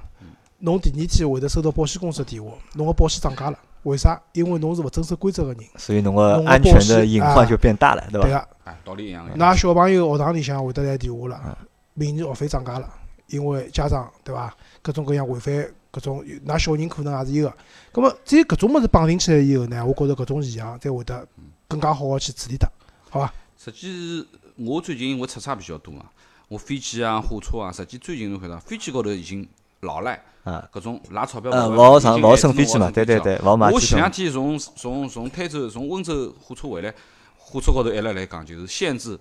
[0.59, 4.21] 侬第二天会得收到保险公司的电话，侬个保险涨价了，为啥？
[4.33, 8.27] 因为侬是勿遵守规则个人，所以侬个安全的隐啊患就变大了，对伐？
[8.27, 8.47] 对个。
[8.63, 9.35] 哎，道理一样个。
[9.35, 11.55] 㑚小朋友学堂里向会得来电话了嗯，
[11.93, 12.89] 明年学费涨价了，
[13.27, 14.55] 因为家长对伐？
[14.81, 15.53] 各种各样违反
[15.91, 17.55] 各种，㑚小人可能也是有个。
[17.91, 21.27] 葛末只有搿种物事绑定起来以后呢，我觉着搿种现象才会得
[21.67, 22.67] 更加好个去处理脱，
[23.09, 23.33] 好伐？
[23.57, 26.05] 实际是我最近因为出差比较多嘛，
[26.47, 29.47] 我飞机啊、火车啊，实际最近侬看到飞机高头已经
[29.83, 33.85] 老赖，啊，搿种拉钞票呃，勿勿好上，勿好乘飞机嘛，对对对，勿好买我机。
[33.87, 36.93] 前两天从从从台州从温州火车回来，
[37.37, 39.19] 火车高头一直来讲，就是限制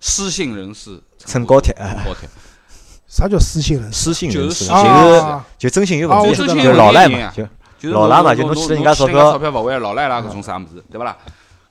[0.00, 2.28] 失信人士乘高铁啊高铁。
[3.06, 4.12] 啥叫失信人士？
[4.12, 7.44] 失信人士，就是就啊是就征信有啊问题，就老赖嘛，就
[7.78, 11.16] 就是老赖嘛就侬欠了人家钞票钞票勿还老赖啦，搿种啥物事，对勿啦？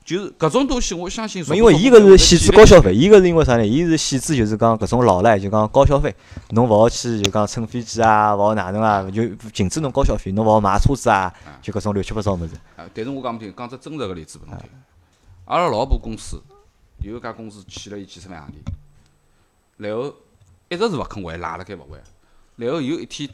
[0.04, 3.66] 就是搿种东西，我相信因为伊搿是限制高消费，伊搿是因为啥呢？
[3.66, 6.14] 伊是限制就是讲搿种老赖，就讲高消费，
[6.50, 12.54] 侬勿好去就讲乘飞机啊，勿好哪能啊，就禁止侬高消费，侬勿好买车子啊，就搿种乱七八糟物事。
[12.76, 14.68] 啊，但是我讲勿听，讲只真实个例子拨侬听。
[15.46, 16.38] 阿拉老婆公司
[16.98, 18.52] 有一家公司欠了伊几十万洋钿，
[19.78, 20.14] 然后
[20.68, 21.98] 一直是勿肯还，赖辣盖勿还。
[22.56, 23.28] 然后有一天，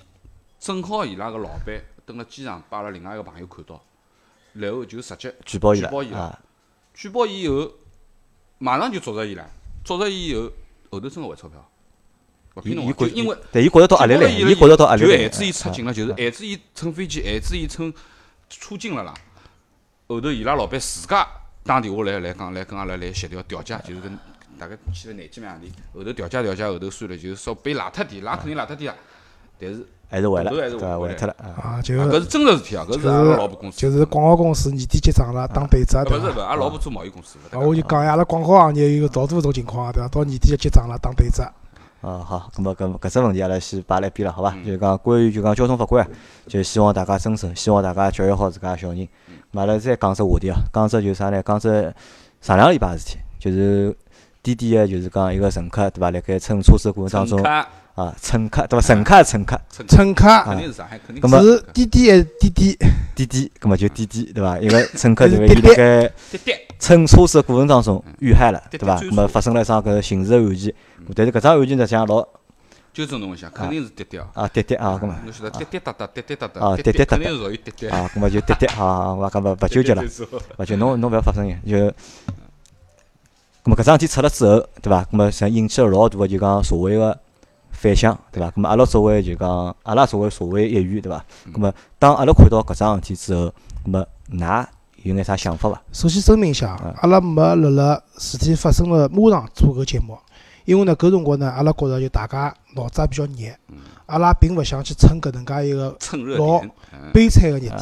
[0.60, 3.82] 正好伊拉个老板蹲辣机场，把阿拉另外一个朋友看到，
[4.52, 6.38] 然后就直接举报伊举报伊拉了啊，
[7.00, 7.72] 举报伊以后，
[8.58, 9.50] 马上就捉着伊了，
[9.82, 10.52] 捉着伊以后，
[10.90, 11.70] 后头真个还钞票，
[12.56, 17.90] 勿骗侬啊，伊因为对伊觉着到压力了，举报了伊觉着到压力了就限制伊出境了，就是限制伊乘飞机，限制伊乘
[18.50, 19.14] 出境了啦。
[20.08, 21.26] 后头伊拉老板自家
[21.64, 24.18] 打电话来来讲，来跟阿拉来协调调解，就是跟
[24.58, 25.72] 大概欠了廿几万洋钿。
[25.94, 28.98] 后头调解调解，后头算了，就是说被赖脱点，赖肯定赖脱点啊。
[29.58, 30.88] 但是还是回了，对伐？
[30.88, 31.46] 还还脱了啊。
[31.62, 33.78] 啊，就啊搿是真实事体啊，搿是阿拉老婆公司。
[33.78, 36.26] 就是广告公司年底结账了，打对折，对伐？
[36.26, 37.38] 啊勿是勿，阿拉老婆做贸易公司。
[37.52, 40.08] 啊，我就讲呀，阿拉广告行业有老多搿种情况啊，对伐？
[40.08, 41.44] 到年底要结账了，打对折。
[42.00, 44.52] 啊，好，咁么搿搿只问题阿拉先摆辣一边了，好伐？
[44.56, 46.08] 嗯就讲关于就讲交通法规啊，
[46.46, 49.06] 就希望大家遵守，希望大家教育好自家个小人。
[49.52, 51.42] 阿拉再讲只话题啊，讲只就啥呢？
[51.42, 51.94] 讲只
[52.40, 53.94] 上两个礼拜个事体，就是
[54.42, 56.10] 滴滴个就是讲一个乘客对伐？
[56.10, 57.68] 辣盖乘车子个过程当中乘客
[58.00, 58.86] 啊，乘客对伐？
[58.86, 62.78] 乘客乘客乘客乘客肯定是上海，肯定是滴滴还是滴滴？
[63.14, 64.58] 滴滴，咁么就滴滴对伐？
[64.58, 65.52] 一个 乘客就是对伐？
[65.52, 66.52] 伊滴滴辣盖滴滴。
[66.78, 68.94] 乘车子个过程当中遇害了，对伐？
[68.96, 70.74] 滴追溯咁么发生了一桩搿刑事个案件，
[71.14, 72.26] 但是搿桩案件实际上老
[72.94, 74.26] 纠正侬一下，肯定是滴滴哦。
[74.34, 77.88] 啊滴滴啊，咁么侬晓得滴滴答答，滴滴答啊答，滴滴答答肯定是属于滴滴。
[77.88, 80.02] 啊，咁么就滴滴啊， 我讲勿勿纠结了。
[80.58, 81.92] 勿就侬侬勿要发声音，就，咁
[83.64, 85.02] 么搿桩事体出了之后，对伐？
[85.04, 87.16] 咁么实际引起了老大个就讲社会个
[87.80, 88.50] 反响，对伐？
[88.50, 91.24] 咁么阿拉作为就讲阿拉作为社会一员，对伐？
[91.50, 93.46] 咁么当阿拉看到搿桩事体之后，
[93.86, 94.66] 咁么㑚
[95.02, 95.82] 有眼啥想法伐？
[95.90, 100.18] 首先声明一下嗯，阿拉没辣辣事体发生了马上做搿节目，
[100.66, 103.54] 因为呢搿辰光呢，阿拉觉着就大家脑子也比较热，
[104.04, 105.96] 阿拉并勿想去蹭搿能介一个
[106.36, 106.62] 老
[107.14, 107.74] 悲惨个热点，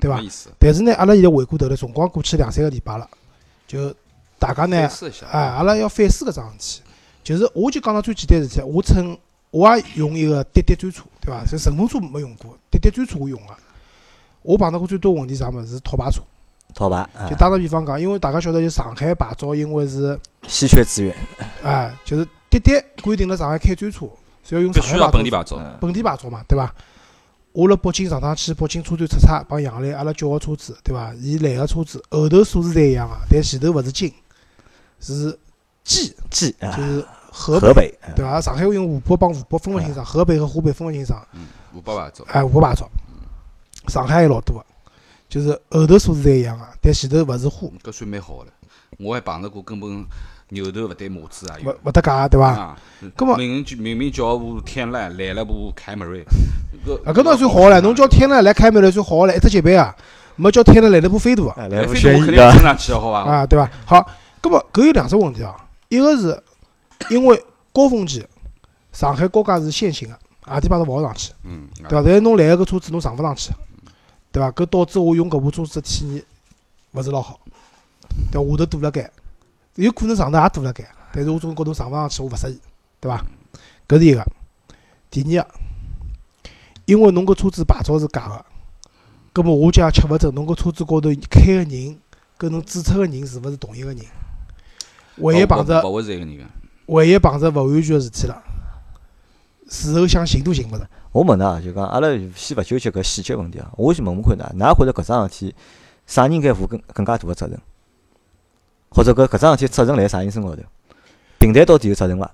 [0.00, 0.20] 对伐。
[0.58, 3.06] 但是呢，阿拉现在回过头来，辰光过去两三个礼拜了，
[3.68, 3.94] 就
[4.40, 4.90] 大家呢。
[5.30, 6.82] 哎，阿拉要反思搿桩事体。
[7.30, 9.16] 就是我就讲到最简单事体，我乘
[9.50, 11.44] 我也用一个滴滴专车，对伐？
[11.44, 13.54] 就顺风车没用过，滴滴专车我用个。
[14.42, 15.74] 我碰到过最多问题啥物事？
[15.74, 16.20] 是套牌车。
[16.74, 21.14] 套牌，啊就打个比方讲，因为大家晓得，就上海牌照，因为是稀缺资源，
[21.62, 24.08] 哎，就是滴滴规定了上海开专车
[24.42, 25.56] 是要用上海牌照，本地牌照。
[25.58, 26.74] 嗯本地牌照嘛，对伐？
[27.52, 31.12] 我辣北京上趟去北京车展出差，帮杨澜阿拉叫个车子，对伐？
[31.14, 34.12] 伊来个车子后头数字侪一样个，但前头勿是京，
[35.00, 35.36] 是
[35.84, 38.40] 冀，G 啊就，是河河北，啊对伐？
[38.40, 41.24] 上海话用湖北帮湖北分勿清爽，河北和湖北分勿清爽。
[41.32, 42.24] 嗯，五百牌照。
[42.28, 42.88] 哎，湖北牌照，
[43.88, 44.64] 上海还老多个，
[45.28, 48.50] 就是后头数字侪一样个，但前头勿是花，搿算蛮好个了。
[48.98, 50.04] 我还碰着过根本
[50.48, 51.74] 牛头勿对马嘴啊勿。
[51.88, 52.48] 勿搭界，对伐？
[52.48, 52.76] 啊，
[53.16, 56.24] 葛末明明明明叫部天籁，来了部凯美瑞。
[56.84, 59.94] 搿啊，搿倒算好唻，侬叫天籁来凯美瑞算好唻，一只级别啊，
[60.36, 62.50] 没叫天籁来了部飞度啊，哎，来飞度我肯定要？
[62.50, 63.22] 升上去的，好伐？
[63.30, 63.70] 啊，对伐？
[63.86, 64.04] 好，
[64.42, 65.54] 搿么搿有两只问题啊，
[65.88, 66.42] 一个是
[67.08, 68.26] 因为高峰期，
[68.92, 72.02] 上海高架是限行的，阿地方都勿好上去，嗯，对伐？
[72.02, 73.50] 但是侬来个搿车子侬上勿上去，
[74.30, 74.50] 对伐？
[74.52, 76.24] 搿导致我用搿部车子的体验
[76.92, 77.40] 勿是老好，
[78.30, 78.50] 对伐？
[78.50, 79.10] 下头堵辣盖，
[79.76, 82.60] 有可能上头也堵辣盖，但是我总觉得上勿上去我勿适意，
[83.00, 83.24] 对伐？
[83.88, 84.24] 搿是一个。
[85.10, 85.50] 第二个，
[86.84, 88.44] 因为侬搿车子牌照是假个，
[89.32, 91.98] 葛末我就也吃勿准侬搿车子高头开个人
[92.36, 93.98] 跟侬注册个人是勿是同一个人。
[95.16, 96.48] 万一碰着勿会是一个人
[96.90, 96.94] 个。
[96.94, 98.42] 万一碰着勿安全个事体了，
[99.68, 100.88] 事后想寻都寻勿着。
[101.12, 105.54] 我问㑚，就讲阿拉先勿纠结搿细节问题啊，我先问问看㑚，㑚觉着搿桩事体
[106.06, 107.58] 啥人应该负更更加大个责任？
[108.90, 110.62] 或者搿搿桩事体责任辣啥人身高头？
[111.38, 112.30] 平台到底有责任伐？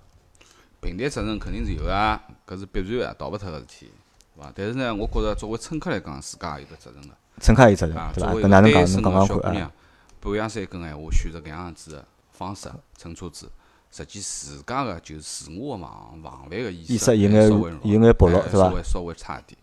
[0.81, 3.91] 平台责任肯定是有个，搿是必然个，逃勿脱个事体，
[4.35, 4.53] 对伐？
[4.55, 8.33] 但是呢，我觉着作为乘客来讲，自家也有得责任个，乘客也有责任啊，，对伐？
[8.33, 8.75] 搿哪能讲？
[8.75, 9.73] 单身个侬讲讲看啊小姑娘？
[10.21, 13.51] 半夜三更闲话，选择搿样子个方式乘车子，
[13.97, 17.49] 实际自家个就自我个防防范个意意识识有眼
[17.83, 19.59] 有眼薄弱哎是伐稍微稍微差一点，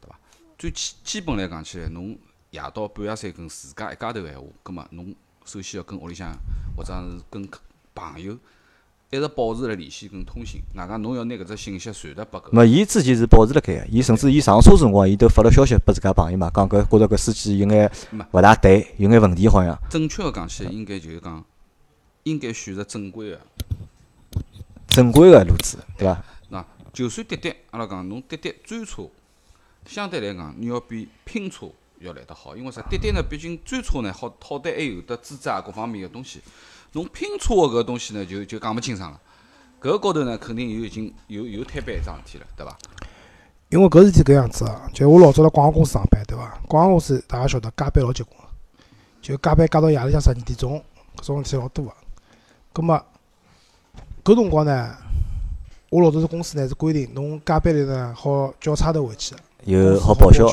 [0.00, 0.18] 对伐？
[0.58, 2.18] 最基基本来讲起来，侬
[2.50, 5.14] 夜到半夜三更自家一家头个闲话，葛末侬
[5.46, 6.36] 首先要跟屋里向
[6.76, 7.48] 或者是跟
[7.94, 8.36] 朋友
[9.10, 17.90] 一直保持辣联系跟通信，外加侬要拿搿只信息传达拨搿没，伊之前是保持辣盖个，伊甚至伊上车辰光，伊都发了消息拨自家朋友嘛，讲搿觉着搿司机有眼
[18.32, 19.78] 勿大对，有眼问题好像。
[19.88, 21.42] 正确个讲起来，应该就是讲，
[22.24, 23.40] 应该选择正规个。
[24.88, 26.24] 正规个路子，对伐？
[26.48, 29.08] 那就算滴滴，阿拉讲侬滴滴专车，
[29.86, 31.68] 相对来讲，你要比拼车
[32.00, 32.82] 要来得好，因为啥？
[32.90, 36.40] 滴滴呢，毕竟专车呢，好好歹还有得资质啊，各方面个东西。
[36.92, 39.20] 侬拼车个搿个东西呢，就就讲勿清爽了。
[39.80, 42.76] 搿高头呢，肯定有已经有有摊板一桩事体了，对伐？
[43.68, 46.58] 因为搿事体搿样子啊，就我老早辣广告公司上班，对伐？
[46.66, 48.48] 广告公司大家晓得加班老结棍个，
[49.20, 50.82] 就加班加到夜里向十二点钟，
[51.18, 51.92] 搿种事体老多个。
[52.72, 53.02] 葛末
[54.24, 54.94] 搿辰光呢，
[55.90, 59.40] 我老早是公司呢是规定，侬加班了呢好叫差头回去个。
[59.64, 60.46] 有好报销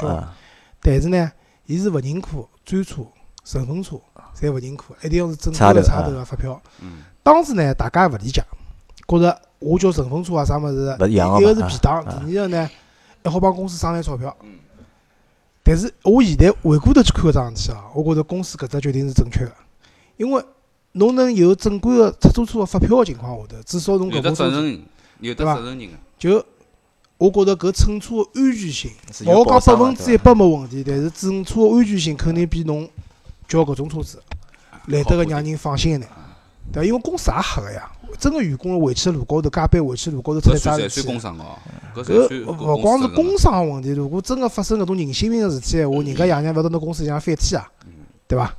[0.80, 1.32] 但是呢，
[1.66, 3.02] 伊是勿认可专车、
[3.44, 4.00] 顺风车，
[4.36, 6.62] 侪勿认可，一定要是正规个差头发票。
[6.82, 8.44] 嗯，当时呢，大家也勿理解，
[9.08, 12.24] 觉着我叫顺风车啊啥物事，勿一个是便当，啊。
[12.26, 12.70] 第二个呢
[13.24, 14.36] 还好帮公司省眼钞票。
[14.42, 14.60] 嗯。
[15.64, 19.52] 但是我现在回过头去看搿桩事体啊，我觉着公司搿只决定是正确个，
[20.18, 20.44] 因为
[20.98, 24.82] 侬能有正规个出租车个发票个情况下头，至少侬搿部车子责任，
[25.20, 25.94] 有得责任人个。
[26.18, 26.46] 就
[27.18, 28.92] 我觉着搿乘车个安全性，
[29.26, 32.90] 勿好讲百分之一百没问题，但是乘车个安全性肯定比侬
[33.46, 34.22] 叫搿种车子
[34.88, 36.08] 来得个让人放心一眼，
[36.72, 36.86] 对伐？
[36.86, 41.58] 因为公司也黑个呀，真个员工回去路高头加班，回去路高头出啥事体工伤哦，
[41.94, 47.68] 搿勿光是工工伤个问题，如果真个发生搿种人性命个事体闲话，人家爷娘勿要到侬公司里向翻天啊，
[48.30, 48.56] 对伐？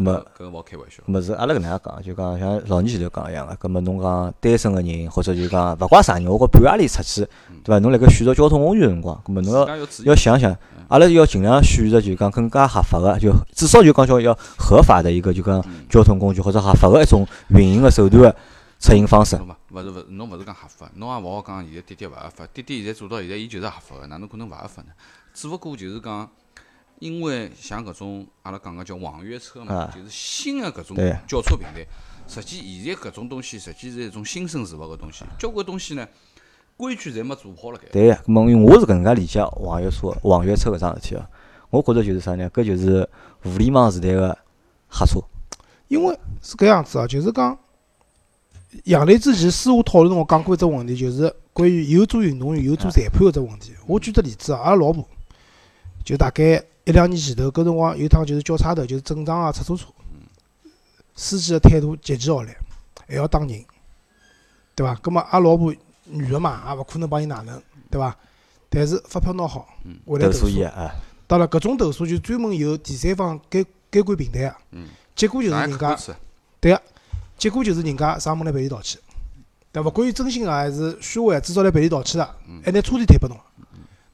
[0.00, 1.02] 咁么搿个勿好开玩笑。
[1.06, 7.20] 咁是阿拉搿能介讲，就讲像老年前头讲一样个，咁么侬讲单身个人，或者就讲勿怪啥人，我觉半夜里出去，
[7.62, 7.78] 对伐？
[7.80, 10.56] 侬辣盖选择交通工具个辰光，咁么侬要要想想，
[10.88, 18.36] 阿拉要尽量选择就讲更加合法个，就至少就讲叫要合法的一个就讲交通工具或者合法个一种运营个手段个
[18.78, 19.36] 出行方式。
[19.36, 22.46] 勿勿是勿是侬勿是讲合法，侬也勿好讲现在滴滴勿合法。
[22.54, 24.88] 滴滴现在做到现在，伊就是合法个，哪能可能勿合法呢？
[25.34, 26.28] 只勿过就是讲，
[27.00, 31.84] 因为像搿种阿拉讲个叫网约车嘛啊，就是新个搿种对叫车平台，
[32.28, 36.06] 实际现在搿种东西实际是一种新生事物个东西，交关东西呢
[36.76, 37.88] 规矩侪没做好辣盖。
[37.90, 41.26] 对个，咁么因为我是搿能介理解网约车网约车搿桩事体个，
[41.70, 42.48] 我觉着就是啥呢？
[42.50, 43.08] 搿就是
[43.42, 44.36] 互联网时代个
[44.88, 45.20] 黑车。
[45.88, 47.58] 因为是搿样子啊，就是讲，
[48.84, 53.72] 杨澜之前私下讨论我讲过一只问题，就是关于有做运动员、有做裁判搿只问题。
[53.86, 55.02] 我举个例子啊，阿拉老婆
[56.04, 59.86] 就大概一两年前头，搿辰光有趟就是交叉头，就是正常个出租车，
[61.14, 62.56] 司机个态度极其恶劣，
[63.06, 63.64] 还要打人，
[64.74, 64.92] 对伐？
[64.96, 65.72] 葛末阿拉老婆
[66.04, 68.16] 女个嘛，也勿可能帮伊哪能，对伐？
[68.68, 69.68] 但是发票拿好，
[70.04, 70.92] 回来投投诉诉伊啊，
[71.28, 75.96] 当然，搿种投诉就专门有第三方监监管平台个嗯，结果就是人家
[76.60, 76.82] 对个，
[77.38, 79.00] 结果就是人家上门来赔礼道歉，
[79.70, 79.88] 对伐？
[79.88, 83.38] 勿管伊真心个还是虚伪，至少来赔礼道歉了，还拿车钿退拨侬，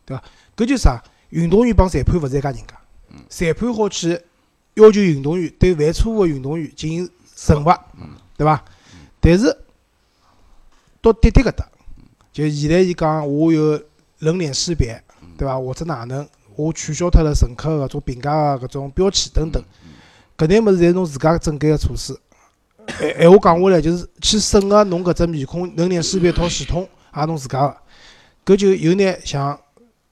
[0.05, 0.23] 对伐？
[0.55, 1.03] 搿就是啥？
[1.31, 2.75] 运动员帮裁判勿是一家人家，
[3.29, 4.21] 裁判好去
[4.75, 7.87] 要求运动员对犯错误个运动员进行惩罚，
[8.37, 8.65] 对伐？
[9.21, 9.57] 但是
[11.01, 11.69] 到滴滴搿搭，
[12.33, 13.81] 就现在伊讲我有
[14.19, 15.03] 人脸识别，
[15.37, 15.59] 对伐？
[15.59, 19.63] 或者哪能，我取消脱了乘客搿种评价个搿种标签等等，
[20.39, 22.19] 搿眼物事侪是侬自家整改个措施。
[23.19, 27.67] 闲话讲下来，就是去审核侬搿只面孔人脸识别套系统，也侬自家
[28.45, 29.59] 个，搿就有眼像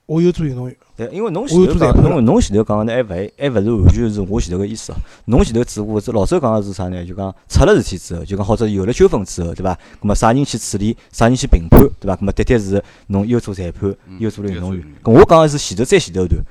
[0.07, 4.97] 我有做运动员，对，因为侬前头讲，有做裁判因为侬前头讲个呢，还勿还勿是完全是我前头个意思哦。
[5.25, 7.05] 侬前头只不过是老周讲个是啥呢？
[7.07, 9.73] 就讲出了事体之后，就讲或者有了纠纷之后，对伐？
[9.75, 12.17] 咁么啥人去处理，啥人去评判，对伐？
[12.17, 14.85] 咁么的确是侬又做裁判，又做了运动员。
[15.03, 16.43] 咁我讲个是前头再前头段，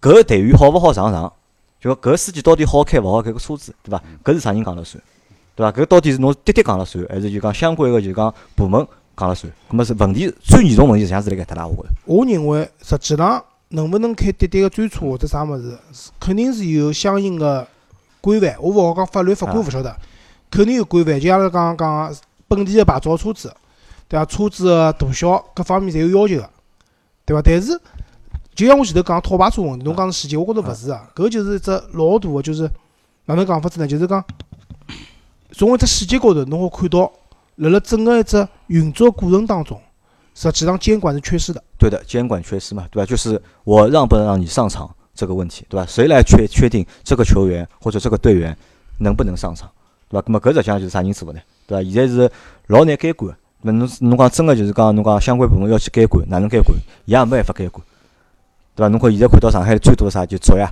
[0.00, 1.32] 搿个队员好勿好上场，
[1.80, 4.00] 就讲搿个司机到底好开勿好开个车子，对伐？
[4.22, 5.02] 搿是啥人讲了算，
[5.56, 5.72] 对伐？
[5.72, 9.50] 搿到底是侬滴滴讲了算，还是就讲相关个就讲部门讲了算？
[9.70, 11.88] 咁么是问题最严重问题实际上是辣盖搭啦，我觉着。
[12.04, 17.66] 我认为实际上能勿能开滴滴个专车或者啥物事，是肯定是有相应个
[18.20, 18.54] 规范。
[18.60, 19.96] 我勿好讲法律法规勿晓得，
[20.50, 21.18] 肯定有规范。
[21.18, 23.52] 就像阿拉刚刚讲个本地个牌照车子，
[24.06, 24.24] 对伐？
[24.26, 26.50] 车子个大小各方面侪有要求个，
[27.24, 27.42] 对伐？
[27.42, 27.80] 但是
[28.54, 31.08] 就像我前头讲套牌车问题，侬讲是细节，我觉着勿是啊。
[31.14, 32.70] 搿就是一只老大个，就是
[33.24, 33.86] 哪能讲法子呢？
[33.88, 34.24] 就是讲
[35.52, 37.10] 从一只细节高头，侬好看到
[37.56, 39.80] 辣辣整个一只运作过程当中，
[40.34, 41.62] 实际上监管是缺失的。
[41.78, 43.06] 对的，监管缺失嘛，对吧？
[43.06, 45.86] 就是我让不让你上场这个问题，对吧？
[45.86, 48.56] 谁来确确定这个球员或者这个队员
[48.98, 49.70] 能不能上场，
[50.08, 50.24] 对吧？
[50.26, 51.40] 那么搿实际上就是啥人做呢？
[51.66, 51.90] 对伐？
[51.90, 52.30] 现在是
[52.66, 53.36] 老难监管。
[53.62, 56.76] 那侬侬讲真个就是讲侬讲相关部门要去监管，哪能监管？
[57.06, 57.84] 伊也没办法监管，
[58.74, 58.88] 对伐？
[58.88, 60.70] 侬看现在看到上海最多啥就足呀，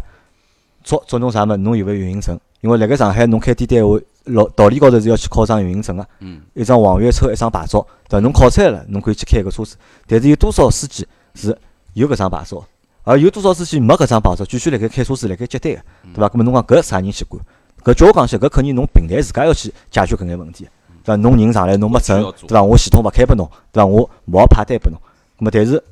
[0.85, 1.57] 捉捉侬啥物事？
[1.57, 2.39] 侬有勿有运营证？
[2.61, 8.21] 因为辣盖上海侬开滴滴闲话，老道理高头是要去考张运营证个，嗯，一张网约车，一张牌照，对伐？
[8.21, 9.77] 侬考出来了，侬可以去开搿车子。
[10.07, 11.57] 但是有多少司机是
[11.95, 12.65] 有搿张牌照？
[13.03, 15.81] 而有多少司机没搿张牌照，继续辣盖开车子辣盖接单个，
[16.15, 16.29] 对伐？
[16.29, 17.43] 搿么侬讲搿啥人去管？
[17.83, 20.65] 搿叫我讲起，搿肯定侬平台自家要去解决搿眼问题，
[21.05, 21.17] 对伐？
[21.17, 22.63] 侬人上来侬没证，对伐？
[22.63, 23.87] 我系统勿开拨侬，对伐？
[23.87, 24.99] 我勿好派单拨侬。
[25.39, 25.83] 搿么但是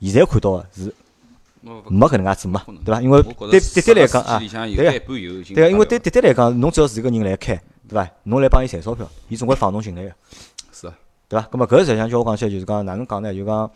[0.00, 0.94] 现在看到个是
[1.62, 3.00] 没搿能介做嘛，对伐？
[3.00, 4.98] 因为对滴滴来讲啊，对个，
[5.54, 7.54] 对个，因为对滴滴来讲，侬只要是一个人来开，
[7.88, 8.10] 对伐？
[8.24, 10.12] 侬来帮伊赚钞票，伊总归放侬进来个，
[10.72, 10.94] 是啊，
[11.28, 11.46] 对伐？
[11.52, 13.32] 搿么搿实际上叫我讲起来就是讲哪能讲呢？
[13.32, 13.70] 就讲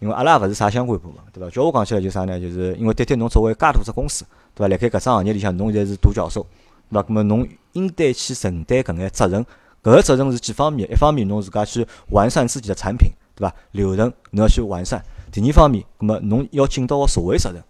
[0.00, 1.48] 因为阿拉也勿是啥相关部门，对伐？
[1.48, 2.38] 叫我讲起来就啥呢？
[2.38, 4.24] 就是因为滴滴侬作为介大只公司，
[4.54, 4.68] 对伐？
[4.68, 6.46] 辣盖搿桩行业里向，侬现在是独角兽。
[6.90, 7.08] 对伐？
[7.08, 9.42] 咁么侬应该去承担搿眼责任，
[9.82, 10.90] 搿个责任是几方面？
[10.92, 13.54] 一方面侬自家去完善自己的产品，对伐？
[13.72, 15.02] 流程侬要去完善。
[15.30, 17.62] 第二方面，葛么侬要尽到个社会责任，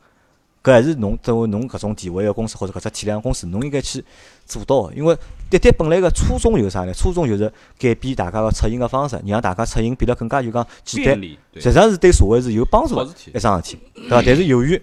[0.62, 4.04] 搿还是侬作为侬搿种地位个公司或者搿只体量公司，侬应该去
[4.46, 4.94] 做到个。
[4.94, 5.16] 因为
[5.48, 6.92] 滴滴本来个初衷就是啥呢？
[6.92, 11.20] 初衷就是改变大家个出行个方式，让大家出行变得更加就讲简单。
[11.54, 14.22] 实际上是对社会是有帮助个一桩事体，对伐？
[14.24, 14.80] 但是由于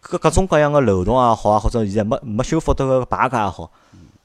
[0.00, 3.70] 各各种各样个漏洞也好啊，或者现在没没修复得个 bug 也好，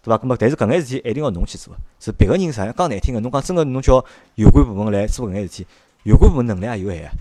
[0.01, 0.17] 对伐？
[0.17, 4.03] 咁么，但是搿眼事体一定要侬去做，是别个人啥讲难听个，侬讲真个，侬叫
[4.35, 5.67] 有关部门来做搿眼事体，
[6.03, 7.11] 有关部门能力也有限，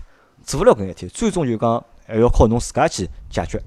[0.49, 3.61] 做勿了搿眼事体，最终就讲还要靠侬自家去解决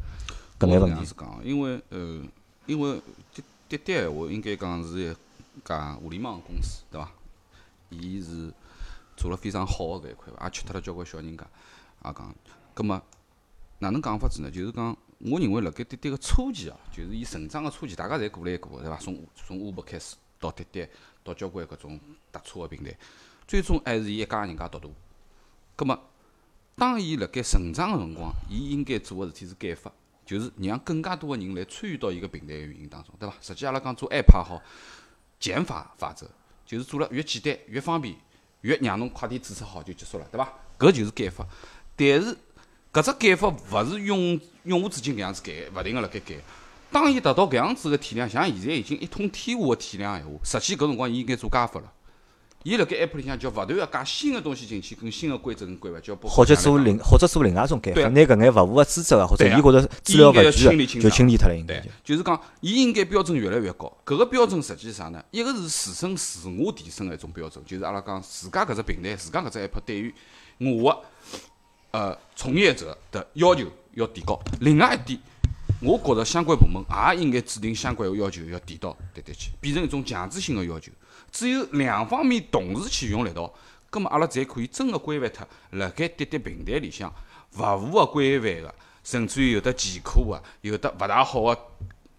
[0.59, 1.05] 搿眼问题。
[1.05, 2.21] 是讲，因为呃，
[2.67, 3.01] 因为
[3.33, 5.15] 滴滴滴闲话应该讲是一
[5.65, 7.09] 家互联网公司，对伐？
[7.91, 8.53] 伊是
[9.17, 11.47] 做了非常好个搿一块，也吃脱了交关小人家，
[12.05, 12.35] 也讲，
[12.75, 13.01] 葛末。
[13.79, 14.51] 哪能讲法子呢？
[14.51, 18.97] 就是讲，我认为辣盖滴滴个初期哦，就是伊成长个初期，大家侪过来过，对伐？
[18.97, 20.85] 从从乌伯开始，到滴滴，
[21.23, 22.01] 到交关搿种
[22.33, 22.93] 搭车个平台，
[23.47, 24.89] 最终还是伊一家人家独大。
[25.77, 25.99] 葛末，
[26.77, 29.93] 当伊辣盖成长个辰光，伊应该做个事体是改法，
[30.25, 33.35] 就是让更加多个人来参与到伊个平台个运营当中，对伐？
[33.41, 34.61] 实际阿拉讲做 app 也好，
[35.39, 36.27] 减法法则，
[36.67, 38.15] 就是做了越简单越方便，
[38.63, 40.53] 越让侬快点注册好就结束了，对伐？
[40.79, 41.47] 搿就是改法，
[41.97, 42.37] 但是。
[42.93, 46.35] 搿只改法勿是永永无止境搿样子改，勿停个辣盖改。
[46.91, 51.91] 当伊达到搿样子个体量，像现在已经一统天下个体量闲话，实际搿辰光伊应该做加法了。
[52.65, 61.57] 伊辣盖 app 里向叫勿断个加新个东西进去，跟新个规则跟规范，叫或者做另或者做另外一种改法，拿搿眼勿符个资质个或者伊觉着资料勿全就清理脱了。
[61.57, 63.93] 应该就是讲，伊应该标准越来越高。
[64.05, 65.23] 搿个标准实际是啥呢？
[65.31, 70.15] 一个是自身自我提升个一种标准，就是阿拉讲自家搿只平台，自家搿只 app 对于
[70.59, 71.01] 我个。
[71.95, 74.41] 呃，从业者的要求要提高。
[74.61, 75.21] 另外一点，
[75.83, 76.83] 我觉着相关部门
[77.15, 80.91] 也应该制定相关个要求，要提到对对去，变成一种强制性个要求。
[81.33, 83.53] 只有两方面同时去用力道，
[83.91, 87.13] 葛末阿拉才可以真个规范脱辣盖滴滴平台里向
[87.57, 91.59] 勿符合规范个，甚至于有的前科个，有的勿大好个。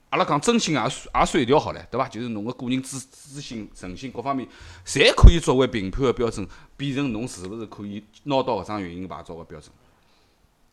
[0.09, 2.07] 阿拉讲征信也算也算一条好唻，对伐？
[2.07, 4.47] 就是侬个个人资资信、诚信各方面，
[4.85, 6.47] 侪可以作为评判个标准，
[6.77, 9.71] 变成侬是勿是可以拿到搿张运营牌照个标准。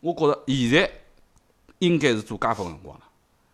[0.00, 0.90] 我觉着现在
[1.78, 3.04] 应该是做加法个辰光了，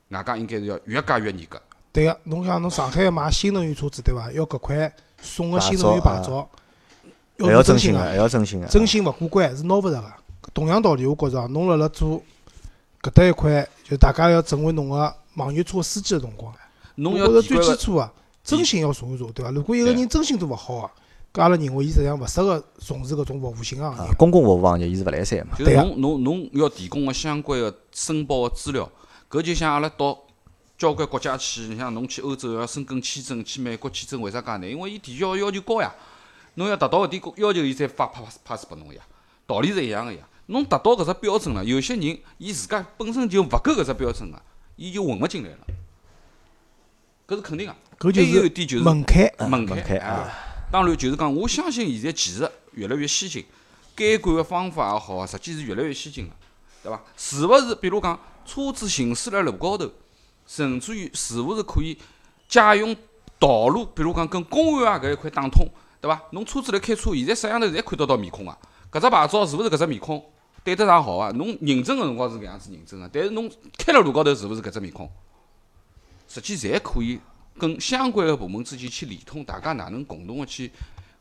[0.08, 1.62] 外加应该是要越加越严格。
[1.96, 4.30] 对个，侬像侬上海买新能源车子对伐？
[4.32, 6.48] 要搿块送个新能源牌照，
[7.38, 10.12] 要真心个，还要真心个，真心勿过关是拿勿着个。
[10.52, 12.22] 同样道理，我觉着侬辣辣做
[13.02, 15.14] 搿搭一块，就大家要成为侬个。
[15.36, 16.50] 网约车司机个辰光，
[16.96, 18.10] 我觉着最基础个
[18.42, 19.50] 真心要查一查，对伐？
[19.50, 24.14] 如果一个人真心都勿好个，搿阿拉认为伊实际上勿适合从事搿种服务性行业。
[24.14, 25.54] 公共服务行业伊是勿来三嘛？
[25.58, 28.90] 就是侬侬侬要提供个相关个申报个资料，
[29.28, 30.18] 搿就像阿拉到
[30.78, 34.68] 交关国家去，像侬去欧洲要申根签证，去美国签证为啥介难？
[34.68, 35.94] 因为伊提交要求高呀，
[36.54, 39.00] 侬要达到搿点要求，伊才发 pass pass 拨侬呀，
[39.46, 40.20] 道理是一样个呀。
[40.46, 44.40] 侬达到搿只标准了，有些人伊自家本身就勿够搿只标准个。
[44.76, 45.58] 伊就混勿进来了，
[47.26, 47.74] 搿是肯定个。
[47.98, 48.12] 搿
[48.66, 50.30] 就是门槛，门槛啊！
[50.70, 53.46] 当然，就是讲，我相信现在技术越来越先进，
[53.96, 56.32] 监管个方法也好，实际是越来越先进个，
[56.82, 57.00] 对伐？
[57.16, 57.74] 是勿是？
[57.76, 59.90] 比如讲，车子行驶辣路高头，
[60.46, 61.98] 甚至于是勿是可以
[62.48, 62.94] 借用
[63.38, 63.84] 道路？
[63.86, 65.68] 比如讲，跟公安啊搿一块打通，
[66.00, 66.22] 对伐？
[66.30, 68.56] 侬车子辣开车，现在摄像头侪看得到面孔啊！
[68.90, 70.24] 搿只牌照是勿是搿只面孔？
[70.64, 71.30] 对得上号啊！
[71.32, 75.10] 侬认证个辰光是搿样子认证个，但是侬开辣路高头是勿是搿只面孔？
[76.28, 77.20] 实际侪可以
[77.58, 80.72] 跟相关个部门之间去联通，大家哪能共同个去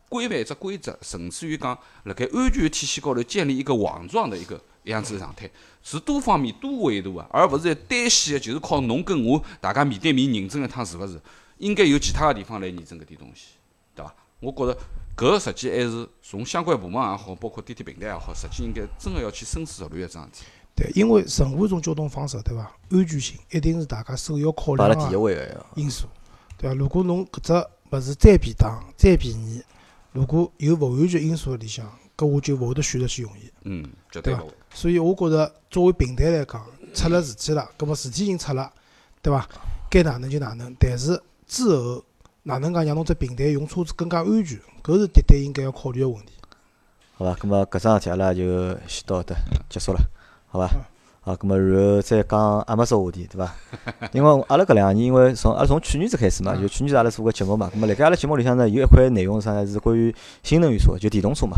[0.10, 5.50] 规范一只规则，甚至于讲辣盖安全体系高头建立一个网状的一个样子状态，
[5.84, 11.20] 是多方面多维度个，而勿是单线个，就是靠侬跟我大家面对面认证一趟是勿是？
[11.58, 13.52] 应该有其他个地方来验证搿点东西，
[13.96, 14.14] 对伐？
[14.42, 14.78] 我觉着
[15.16, 20.46] 搿实际还是从相关部门也好，包括滴滴平台也好，实际应该真个要去深思熟虑一桩事体。
[20.76, 22.70] 对，因为任何一种交通方式，对伐？
[22.92, 25.66] 安全性一定是大家首要考摆辣第一量个位个呀。
[25.76, 26.08] 因素，
[26.58, 26.76] 对伐？
[26.76, 27.54] 如果侬搿只
[27.92, 29.64] 物事再便当、再便宜，
[30.12, 33.52] 如果有勿安全因素辣里向，搿我就勿会得选择去用伊。
[33.64, 34.54] 嗯，绝对对勿会。
[34.74, 38.72] 所以我觉着作为平台来讲，出了事体了，搿么事体已经出了，
[39.22, 39.48] 对伐？
[39.90, 42.04] 该哪能就哪能，但是之后
[42.44, 46.34] 哪能讲让侬只平台用车子更加安全，搿是绝对应该要考虑个问题。
[47.18, 47.34] 好伐？
[47.36, 48.44] 搿么搿桩事体阿拉就
[48.88, 49.36] 先到搿搭
[49.70, 50.00] 结束了，
[50.48, 50.82] 好伐嗯？
[51.22, 53.56] 好，搿么然后再讲阿没说话题，对伐？
[54.14, 59.66] 因为阿拉搿两年，因为从阿拉从去年子开始嘛，嗯就去年子阿拉做个节目嘛，搿么辣盖阿拉节目里向呢，有一块内容啥呢？
[59.66, 60.14] 是关于
[60.44, 61.58] 新能源车，就电动车嘛，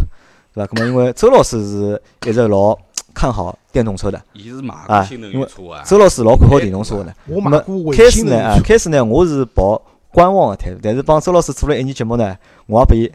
[0.58, 0.72] 对伐？
[0.74, 2.78] 那么因为周老师是一直老
[3.14, 4.76] 看好电动车的，伊是买
[5.08, 7.14] 新能因为源车啊，周老师老看好电动车的呢。
[7.28, 9.82] 我买过卫开始呢，开始呢，我是抱
[10.12, 12.36] 观望的态度，但是帮周老师做了一年节目呢，
[12.66, 13.12] 我也被伊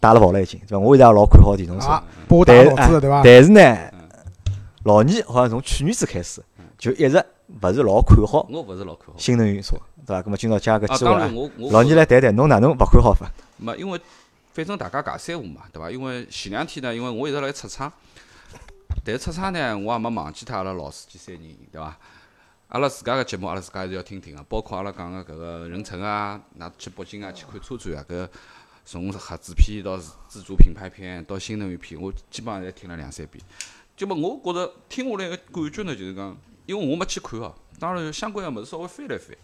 [0.00, 0.78] 带了跑了已经，对伐？
[0.78, 3.22] 我现在也老看好电动车，啊，拨我打但脑子的，对伐？
[3.22, 6.42] 但是呢嗯，老倪好像从去年子开始
[6.78, 7.22] 就一直
[7.62, 9.14] 勿是老看好我勿是老看好。
[9.16, 9.76] 新能源车，
[10.06, 10.22] 对伐？
[10.24, 13.30] 那么今朝借搿啊，机会老倪来谈谈，侬哪能勿看好法？
[13.56, 13.98] 没，因为
[14.56, 15.90] 反正大家尬三胡嘛，对伐？
[15.90, 17.92] 因为前两天呢，因为我一直辣出差，
[19.04, 21.94] 但是出差呢，我也没忘记脱阿拉老司机三人，对伐？
[22.68, 28.26] 阿拉自家个节目，阿拉自家还是要听听个，包括阿拉讲个搿个任成啊，㑚去北京啊去看车展啊，搿
[28.86, 33.44] 从合资片到自主品牌片到新能源片，我基本上侪听了两三遍。
[33.94, 36.34] 就么我觉着听下来个感觉呢，就是讲，
[36.64, 39.36] 因为我没去看哦，当然相关个物事稍微翻了翻，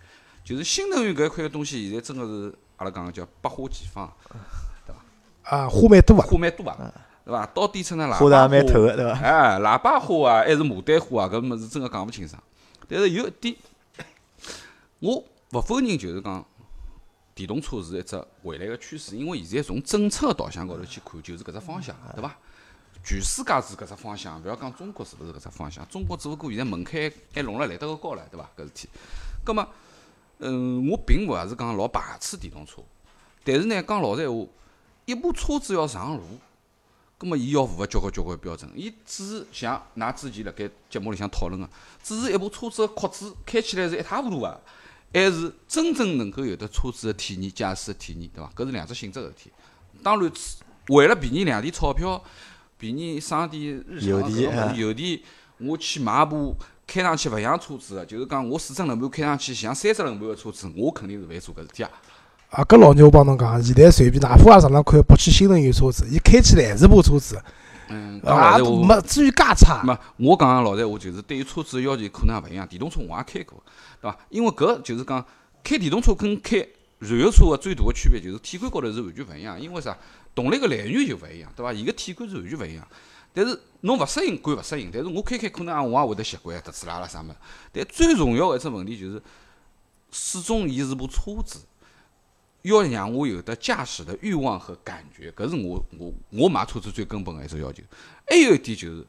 [0.42, 4.10] 就是新能源搿一块个东西，现在真个是阿拉讲个叫百花齐放。
[5.44, 6.92] 啊，花蛮多啊，花蛮多啊，
[7.24, 7.46] 对伐？
[7.46, 9.18] 到底层呢，喇叭花蛮透个，对伐？
[9.20, 12.42] 哎，喇叭花啊，还是牡丹花啊，搿物事真个讲勿清爽。
[12.88, 13.56] 但是有一点，
[15.00, 15.16] 我
[15.52, 16.44] 勿否认，就是讲
[17.34, 22.36] 电动车是一只未来个趋势，因为现在从政策个导向高头去看，就是搿只方向，对伐？
[23.04, 28.48] 全世界是搿只方向，勿要讲中国是勿是搿只方向，中国只不过现在门槛还弄了来得个高唻，对伐？
[28.56, 28.88] 搿事体。
[29.44, 29.66] 葛末，
[30.38, 32.80] 嗯，我并勿是讲老排斥电动车，
[33.42, 34.46] 但是呢，讲老实闲话，
[35.04, 36.22] 一部车子要上路，
[37.18, 38.70] 葛末伊要符合交关交关标准。
[38.74, 41.68] 伊只是像㑚之前辣盖节目里向讨论个，
[42.02, 44.60] 只是一部车子个壳子开起来是一塌糊涂个，
[45.12, 48.50] 还是真正能够有得车子个体验、驾驶个体验，对伐？
[48.56, 49.52] 搿是两只性质个事体。
[50.02, 50.32] 当然，
[50.88, 52.22] 为了便宜两钿钞票，
[52.78, 55.20] 便宜省点日常油钿油钿，
[55.58, 61.90] 我去买部开上去勿像车子个，就是讲我四只轮盘开上去像三只轮盘个车子，我肯定是勿会做搿事体啊。
[62.52, 67.42] 啊，搿老牛我帮侬讲，现在随便哪怕也上趟看北汽新能源车子，伊开起来还是部车子，
[67.88, 68.86] 嗯，讲啊，老实话。
[68.88, 69.82] 没至于介差。
[69.82, 72.68] 没，我讲个老实闲话，就是对于车子个要求可能也勿一样。
[72.68, 73.62] 电动车我也开过，
[74.02, 74.18] 对伐？
[74.28, 75.24] 因为搿就是讲
[75.64, 76.58] 开电动车跟开
[76.98, 79.58] 燃油车个最大个区别就是体感高头是完全勿一样。
[79.58, 79.96] 因为啥？
[80.34, 81.72] 动力个来源就勿一样，对伐？
[81.72, 82.86] 伊个体感是完全勿一样。
[83.32, 87.34] 但是侬勿适应归勿适应，但是我开开可能也我也会得习惯特斯拉啦啥物事。
[87.72, 89.22] 但最重要个一只问题就是，
[90.10, 91.60] 始终伊是部车子，
[92.62, 97.82] 要让我有得驾驶的欲望和感觉，搿是我我我买车子最根本个一只要求。
[98.26, 99.06] 还有一点就是。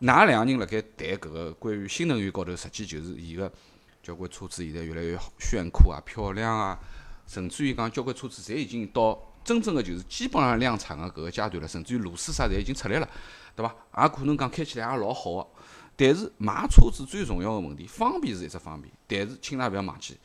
[0.00, 3.52] 㑚两个人辣盖谈搿个关于新能源高头，实际就是伊个
[4.00, 6.78] 交关车子现在越来越炫酷啊、漂亮啊，
[7.26, 13.10] 甚至于讲交关车子侪已经到真正个就是基本上量产个搿个阶段了，甚至于螺丝啥侪已经出来了，
[13.56, 13.74] 对伐？
[14.00, 15.48] 也可能讲开起来也老好个。
[15.96, 20.16] 但是买车子最重要个问题，方便是一只方便，但是请㑚勿要忘记，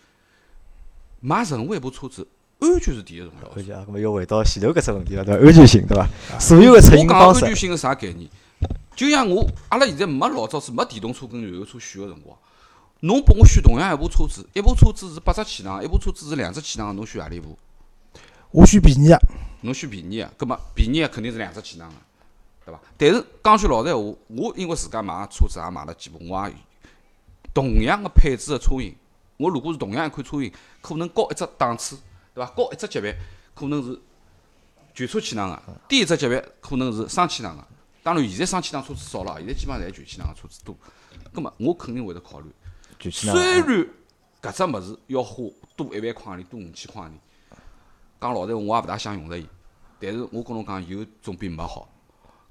[1.20, 2.28] 买任何一部车子，
[2.64, 3.52] 安全是第一重要的。
[3.56, 5.46] 而且啊，咁么要回到前头搿只问题了，对伐？
[5.46, 6.08] 安全性，对伐？
[6.40, 8.28] 所有个出我讲行方式，安全性是啥概念？
[8.96, 12.38] 就像我阿拉现在没老早子没电动车跟燃油车选个辰光，
[13.02, 17.58] 侬拨我选同样一部车子，一部车子是八只气囊，一部车子是两只气囊，侬选何里部？
[18.52, 19.20] 我选便宜个，
[19.62, 21.96] 侬选便宜个，葛末便宜个肯定是两只气囊个，
[22.66, 22.80] 对伐？
[22.96, 26.54] 但是讲句老实闲话，我因为自家买车子也买了几部，我也
[27.52, 28.96] 同样个配置个车型，
[29.38, 30.52] 我如果是同样一款车型，
[30.82, 31.98] 可能高一只档次，
[32.34, 32.52] 对伐？
[32.52, 33.16] 高一只级别，
[33.54, 34.02] 可能是
[34.94, 37.68] 全车气囊个，低一只级别可能是双气囊个。
[38.02, 40.76] 当然，现在双气囊车子少了，现在基本上侪全气囊个车子多。
[41.32, 42.50] 葛末我肯定会得考虑，
[43.10, 43.88] 虽然
[44.42, 45.44] 搿只物事要花
[45.76, 47.12] 多一万块钿，多五千块钿，
[48.20, 49.48] 讲老实话，我也勿大想用着伊。
[50.00, 51.90] 但是我跟侬讲，有总比没好。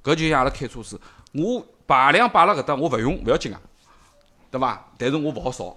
[0.03, 0.99] 搿就像阿拉开车子，
[1.33, 3.61] 我排量摆辣搿搭，我勿用勿要紧啊，
[4.51, 4.91] 对伐？
[4.97, 5.77] 但是我勿好少，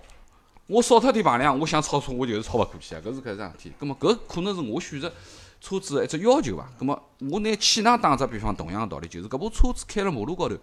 [0.68, 3.72] 我少脱点排量，我想超车我就是超勿过去啊，搿是搿桩事体。
[3.80, 5.12] 葛末搿可能是我选择
[5.62, 6.68] 车子的一只要求伐。
[6.80, 10.58] 葛末我拿气囊打只比方，同样个道理，就是搿部车子开辣马路高头，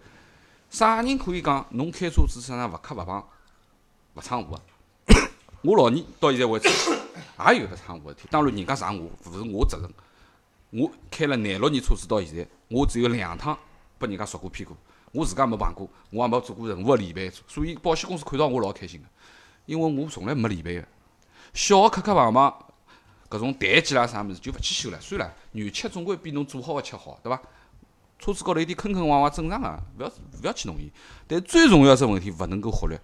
[0.69, 3.23] 啥人可以讲侬开车子身上勿磕勿碰、
[4.15, 4.61] 勿闯祸啊？
[5.61, 9.89] 我老二到现在为止也有得闯祸个事体，当然人家闯我勿是我责任，
[10.81, 13.57] 我开了廿六年车子到现在，我只有两趟
[13.97, 14.75] 拨人家摔过屁股，
[15.13, 19.07] 我自家没碰过，我也没做过任何个理赔，所以保险公司看到我老开心个，
[19.65, 20.87] 因为我从来没理赔个。
[21.53, 22.53] 小个磕磕碰碰，
[23.29, 27.41] 搿种台阶啦啥物事就勿去修了，算了，原漆总归比侬做好个漆好，对伐？
[28.19, 30.11] 车子高头有点坑坑洼洼正常个，勿要勿
[30.43, 30.89] 要去弄伊。
[31.27, 32.99] 但最重要只问题勿能够忽略，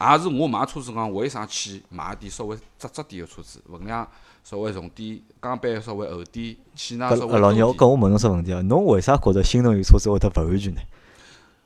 [0.00, 4.08] 也是我买车子讲为啥去买一点稍微窄窄点个车子，分量
[4.42, 7.88] 稍微重点，钢板稍微厚点，气囊稍微搿老娘，我重点。
[7.88, 10.80] 搿我问侬只问题啊，侬为啥觉着新能源车子会得勿安全呢？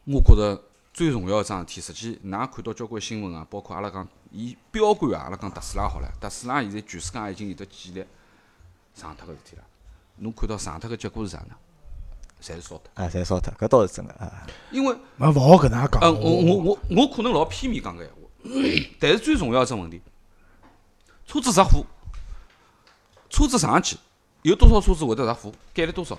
[0.05, 4.07] 我觉着最重要一桩事体，实际㑚看到交关新闻啊，包括阿拉讲
[4.37, 8.05] 以标杆啊，阿拉讲特斯拉好了，特斯拉现在全世界已经有得几例
[8.95, 9.62] 上脱个事体了。
[10.16, 11.57] 侬看到上脱个结果是啥呢？
[12.43, 12.82] 侪是烧脱。
[12.95, 14.47] 啊，侪烧脱，搿倒是真个啊。
[14.70, 16.01] 因为没勿好搿能介讲。
[16.03, 20.03] 呃，我我我我可能老片面讲搿闲话，但是最重要一只问题，
[21.26, 21.84] 车子着火，
[23.30, 23.97] 车子上去
[24.43, 25.51] 有多少车子会得着火？
[25.72, 26.18] 概率多少？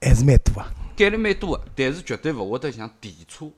[0.00, 0.70] 还是蛮多啊。
[0.96, 3.50] 概率蛮多个，但是绝对勿会得像电车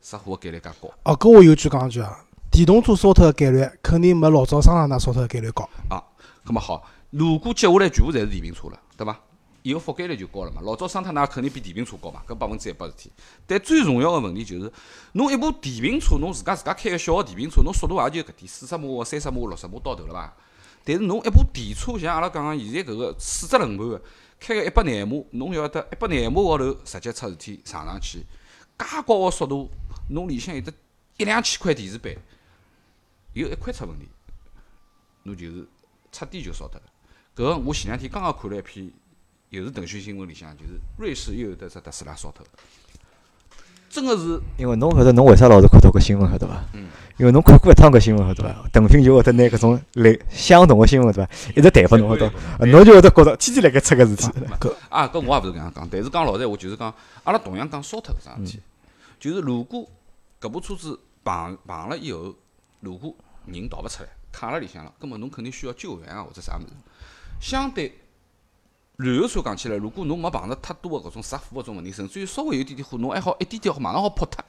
[0.00, 5.68] 着火个概率介高哦，搿我有句讲句啊，电动车烧脱个概率肯定没老早桑塔纳烧脱个概率高。
[5.88, 6.02] 啊。
[6.44, 9.20] 葛么好，如果接下来全部侪是电瓶车了，对伐？
[9.62, 10.62] 伊个覆盖率就高了嘛。
[10.62, 13.12] 老早桑塔纳肯定比电瓶车高嘛，搿百分之一百事体。
[13.46, 14.72] 但最重要个问题就是，
[15.12, 20.34] 侬一部电瓶车，侬自家自家开个小个电瓶车，侬速度也就搿点，四十码、三十码、六十码到头了伐？
[20.84, 24.02] 但是侬一部电车，像阿拉讲个现在搿个四只轮盘个，
[24.40, 28.20] 开个一百廿码，侬要得一百廿码高头直接出事体上上去，
[28.78, 29.68] 介高个速度，
[30.08, 30.72] 侬里向有得
[31.18, 32.14] 一两千块电池板，
[33.38, 34.08] 有一块出问题，
[35.22, 35.66] 侬就是
[36.10, 36.86] 彻底就烧脱了。
[37.36, 38.90] 搿个我前两天刚刚看了一篇，
[39.50, 42.44] 又是腾讯新闻里向，就是瑞士又有得只特斯拉烧脱，
[43.88, 46.64] 真个是因为侬晓得侬为啥老是看到搿新闻晓得伐？
[46.72, 48.68] 嗯因为侬看过一趟搿新闻晓得伐？
[48.72, 54.28] 腾讯就会得拿搿种类相同个新闻对伐，一直弹拨侬晓得伐，啊侬就会得觉着天天辣盖出搿事体。
[54.60, 58.60] 搿啊，搿我也勿是搿样讲，但是讲老实闲话，就是讲阿拉同样讲烧脱搿桩事体，
[59.18, 59.84] 就是如果
[60.40, 62.34] 搿部车子碰碰了以后，
[62.80, 63.12] 如果
[63.52, 66.68] 人逃勿出来，卡辣里向了，葛末侬肯定需要救援啊或者啥物事。
[67.40, 67.98] 相对
[68.96, 74.44] 燃油车讲起来，如果侬没碰着太多个搿种着火搿种问题，甚至于稍微有点点火，侬还好一点点好马上好扑脱，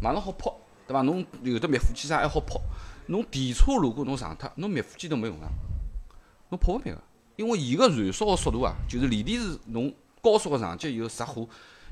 [0.00, 0.52] 马上好扑，
[0.86, 1.02] 对伐？
[1.02, 2.60] 侬有的灭火器啥还好扑。
[3.06, 5.48] 侬电车如果侬上脱，侬灭火器都没用上，
[6.50, 7.02] 侬扑勿灭个。
[7.34, 11.48] 因为伊个燃烧个速度啊，就是锂电池侬高速个上去以后着火，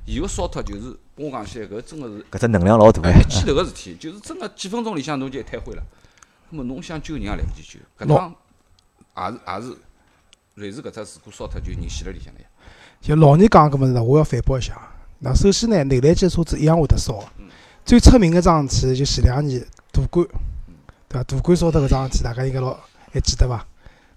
[0.07, 5.83] 伊个烧脱就是跟我讲起来，搿真个是搿只能量老大哎哎一记头个事体，就是真个几分钟里向侬就一摊灰了。
[6.51, 8.35] 那么侬想救人也来勿及救，搿趟
[9.17, 9.79] 也是也是
[10.55, 12.47] 瑞士搿只事故烧脱就人死辣里向了呀。
[13.01, 14.77] 就老人讲搿物事呢，我要反驳一下。
[15.21, 17.25] 那首先呢，内燃机车子一样会得烧个。
[17.85, 20.27] 最出名个桩事体就前两年大管，
[21.09, 21.25] 对伐？
[21.25, 22.77] 大管烧脱搿桩事体，大家应该老
[23.13, 23.65] 还记得伐？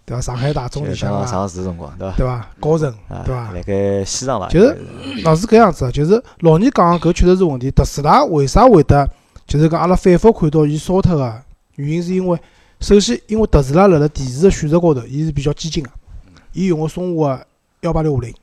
[0.05, 0.21] 对伐？
[0.21, 2.15] 上海大众里向啊，像上市辰光对伐？
[2.17, 2.49] 对伐？
[2.59, 3.51] 高层，啊，对伐？
[3.51, 4.49] 辣盖西藏伐？
[4.49, 4.85] 就是
[5.23, 7.69] 老是搿样子，就是老人讲搿确实是问题。
[7.69, 9.07] 特斯拉为啥会得，
[9.45, 11.43] 就是讲阿拉反复看到伊烧脱个
[11.75, 12.39] 原因，是因为
[12.79, 15.89] 首先因为特斯拉辣辣电池个选择高头，伊是比较激进个，
[16.53, 17.47] 伊用个松下个
[17.81, 18.33] 幺八六五零，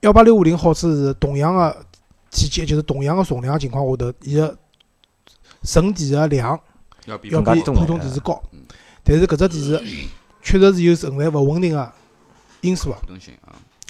[0.00, 1.84] 幺八六五零好处是同样个
[2.30, 4.56] 体积，就是同样个重量情况下头，伊个
[5.62, 6.58] 存电个量
[7.06, 8.60] 要比普通哎电池高嗯。
[9.02, 9.82] 但是搿只电池
[10.42, 11.92] 确实是有存在勿稳定个
[12.62, 12.96] 因素个。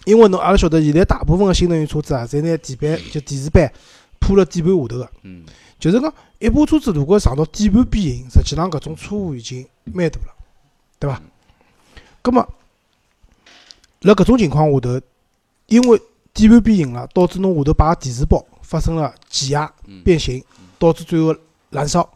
[0.06, 3.70] 因为侬阿拉晓得，现在大部分个新能源车子啊，侪拿底板就电池板
[4.18, 5.10] 铺辣底盘下头个。
[5.22, 5.44] 嗯，
[5.80, 10.34] 就是讲，一部车子如果上到底盘变形，实际上搿种错误已经蛮大了，
[10.98, 11.20] 对伐？
[12.20, 12.46] 葛末，
[14.02, 15.00] 辣搿种情况下头，
[15.66, 16.00] 因为
[16.34, 20.44] 底盘变形了，导致侬下头摆个电池包发生了挤压嗯变形，
[20.78, 21.34] 导致最后
[21.70, 22.08] 燃烧。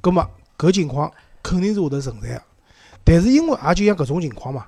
[0.00, 0.28] 葛末
[0.58, 1.10] 搿情况
[1.42, 2.42] 肯定是会得存在个。
[3.04, 4.66] 但是因为也就像搿种情况嘛，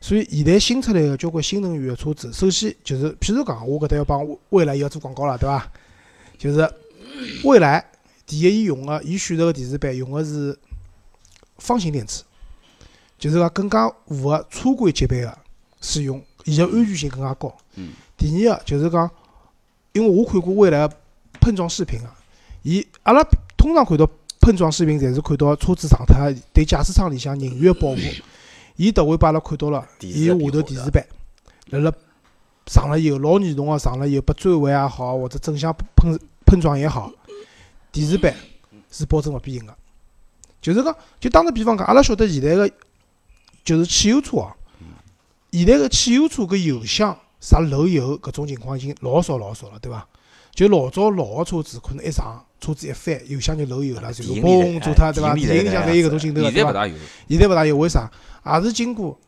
[0.00, 5.70] 所以现在新出来个交关新能源个车子，首先就是譬如讲，我搿搭要帮未来要做广告了，对伐？
[6.38, 6.68] 就是
[7.42, 7.84] 蔚来
[8.26, 10.58] 第一，伊用个伊选择个电池板用个是
[11.58, 12.22] 方形电池，
[13.18, 15.38] 就是讲更加符合车规级别个
[15.80, 17.54] 使用，伊个安全性更加高。
[17.76, 17.92] 嗯。
[18.16, 19.10] 第二个就是讲，
[19.92, 20.96] 因为我看过蔚来个
[21.40, 22.14] 碰撞视频啊，
[22.62, 23.22] 伊阿拉
[23.56, 24.08] 通常看到
[24.40, 27.98] 碰撞视频，侪是看到车子撞脱对驾驶舱里向人员个保护。
[28.76, 31.06] 伊特会把阿拉看到了，伊下头电池板
[31.70, 31.92] 辣辣
[32.66, 36.18] 撞了以后，老严重个撞了以后，拨追尾也好，或者正向碰
[36.54, 37.10] 碰撞也好，
[37.90, 38.32] 电池板
[38.90, 39.76] 是保证勿变形个。
[40.60, 42.70] 就是讲，就打个比方讲，阿拉晓得现在个
[43.64, 44.52] 就是汽油车哦，
[45.50, 50.06] 现在个汽油车搿油箱啥漏油搿种情况已经老少老少了，对伐？
[50.52, 55.30] 就老早老个车子可能一上车子一翻，油箱就漏油了，就电影里嘣头做脱对伐？
[55.30, 56.86] 哎电影里向侪有搿种镜头个，对伐？
[57.28, 58.08] 现在勿大有，为啥？
[58.46, 59.18] 也是经过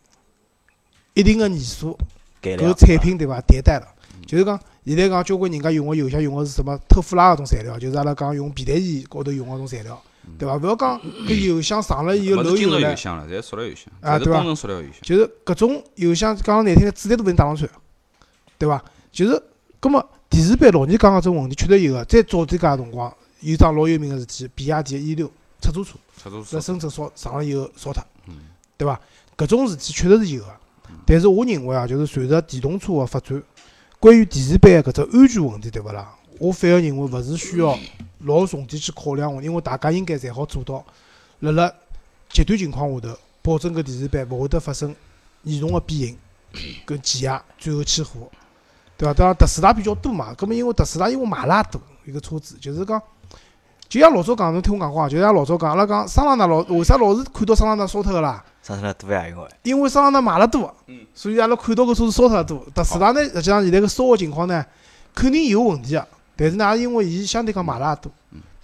[1.14, 1.98] 一定个年数，
[2.40, 3.88] 搿产品对伐迭代了。
[4.24, 10.00] 就是讲，现在讲交关人家用个油箱用个是什么特氟拉搿种材料，就是阿拉讲用皮带衣高头用个种材料，
[10.38, 10.56] 对伐？
[10.56, 15.00] 勿要讲搿油箱上了以后漏油了，油箱了，侪塑料油箱，啊对吧工程塑料油箱。
[15.02, 17.68] 就是搿种油箱讲难听点，子弹都勿能打上去，
[18.58, 18.82] 对伐？
[19.10, 19.42] 就是，
[19.80, 22.04] 葛末电视版老年讲个种问题确实有个。
[22.04, 25.26] 再早点介辰光，有桩老有名个事体，比亚迪 E 六
[25.60, 28.34] 出租车出租车，在深圳烧上了以后烧脱，嗯
[28.76, 29.00] 对伐？
[29.36, 30.48] 搿种事体确实是有个。
[31.04, 33.42] 但是我认为啊，就是随着电动车个发展，
[34.06, 36.14] 关于电视版搿只安全问题，对勿啦？
[36.38, 37.76] 我反而认为勿是需要
[38.20, 40.84] 老重点去考量个，因为大家应该侪好做到，
[41.40, 41.74] 辣辣
[42.28, 44.94] 极端情况下头，保证搿电视版勿会得发生
[45.42, 46.16] 严重个变形
[46.84, 48.30] 跟挤压，最后起火，
[48.96, 49.12] 对伐？
[49.12, 53.02] 当然特斯拉比较多嘛，搿么因为特斯拉因为买了也多一个车子，就是讲，
[53.88, 58.44] 就像老早讲，侬听我讲过啊，就像老早讲，阿拉讲桑塔纳老为啥老是看到桑塔纳烧脱个啦？
[58.62, 62.66] 上上来多呀，因为因为桑塔纳买了多嗯，所以阿拉看到搿车子烧脱了多。
[62.74, 64.64] 特斯拉呢，实际上现在个烧个情况呢，
[65.14, 68.10] 肯定有问题个，但是呢，也因为伊相对讲买了也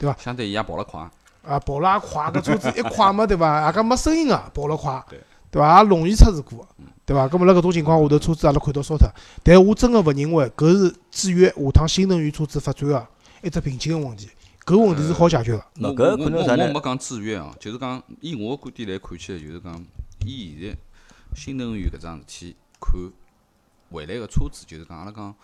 [0.00, 1.00] 多，相对伊也跑了快。
[1.46, 3.60] 啊，跑了也快，搿车子 一快嘛，对伐？
[3.60, 5.20] 大家没声音个，跑了快，对
[5.50, 5.82] 对伐？
[5.82, 6.64] 也容易出事故，
[7.06, 7.28] 对伐？
[7.28, 9.08] 搿么辣搿种情况下头，车子阿拉看到烧脱，
[9.44, 13.06] 但我真个勿认为搿是制约下趟新能源车子发展个
[13.42, 14.28] 一只瓶颈个问题，
[14.64, 15.58] 搿问题是好解决个。
[15.58, 19.86] 我那搿我我可能啥呢我没讲制约哦，就是讲以我个观点来看起来，就是讲
[20.24, 20.78] 以现在
[21.34, 23.12] 新能源搿桩事体看
[23.90, 25.34] 未来个车子，就是讲阿拉讲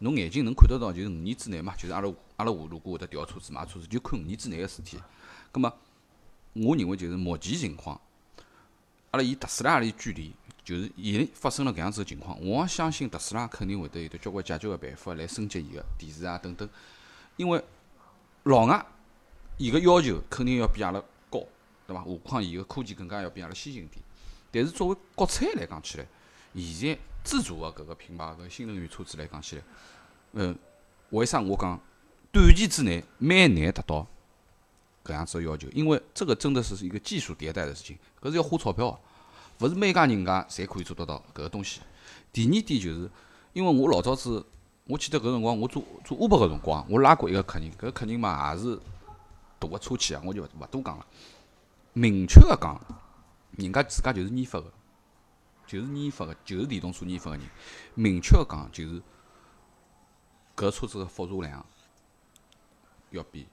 [0.00, 4.98] 侬眼睛能看得到，就是五年之内嘛，就是阿拉阿拉如果会得调车子买车子，就看五年之内个事体。
[5.50, 5.72] 葛末
[6.52, 7.98] 我认为就是目前情况，
[9.12, 16.68] 阿拉以特斯拉里距离，就是已经发生了搿样子个情况，我也相信特斯拉肯定会得有得交关解决个办法来升级伊个电池啊等等，
[17.36, 17.62] 因为
[18.46, 18.86] 老外
[19.56, 21.44] 伊个要求肯定要比阿拉高，
[21.86, 22.02] 对伐？
[22.02, 24.00] 何况伊个科技更加要比阿拉先进点。
[24.52, 26.06] 但是作为国产来讲起来，
[26.54, 29.62] 现在自主个搿个品牌搿新能源车子来讲起来，
[30.32, 30.56] 嗯，
[31.10, 31.80] 为啥我讲
[32.30, 34.06] 短期之内蛮难达到
[35.04, 35.68] 搿样子个要求？
[35.72, 38.92] 因为这个真的是一个技术迭代的事情，搿是要花钞票
[39.58, 41.80] 个，勿是每家人家侪可以做得到搿个东西。
[42.32, 43.10] 第二点就是，
[43.54, 44.46] 因为我老早子，
[44.86, 48.78] 我记得搿辰光我做做 Uber 个辰光，我拉过一个客人，搿客人嘛也是
[49.58, 51.04] 大个车企啊，我就勿勿多讲了。
[51.92, 52.80] 明确个讲，
[53.52, 54.72] 人家自家就是研发个，
[55.66, 57.46] 就是研发个，就是电动车研发个人。
[57.94, 59.02] 明确个讲，就是
[60.54, 61.66] 搿车子个复杂量
[63.10, 63.48] 要比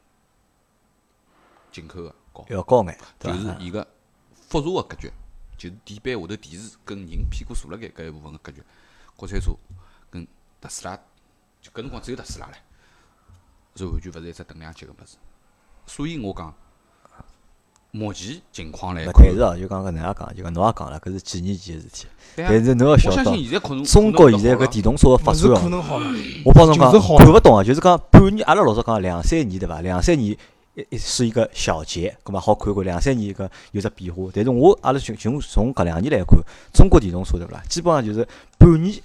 [1.71, 2.45] 进口个高。
[2.49, 3.39] 要高眼，对就？
[3.39, 3.87] 是伊个
[4.33, 5.11] 复杂个格局，
[5.57, 8.61] 就是地板下头电池跟人屁股坐辣盖搿一部分个格局，
[9.15, 9.51] 国产车
[10.11, 10.27] 跟
[10.61, 10.99] 特斯拉，
[11.63, 15.15] 就搿辰光只有特斯拉唻，是完全勿是一只等量级个物事。
[15.87, 16.53] 所以我讲，
[17.91, 22.07] 目前情况来看但，是哦，就讲搿能样讲，就讲侬也讲了，搿是几年前个事体。
[22.35, 23.23] 但是侬要晓得
[23.85, 26.01] 中国现在搿电动车个发展哦，
[26.43, 29.79] 我帮侬讲看勿懂啊，就是讲半年，阿拉老早讲两三年对伐？
[29.79, 30.37] 两三年
[30.75, 34.29] 一一是一个小节，葛末好看看两三年一个有只变化。
[34.33, 36.37] 但是我阿拉从从从搿两年来看，
[36.73, 37.63] 中国电动车对勿啦？
[37.69, 39.01] 基本上就是半年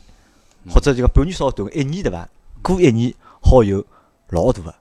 [0.68, 2.28] 或者就讲半年稍短，一年对伐？
[2.76, 3.84] 过一年好有
[4.30, 4.74] 老大个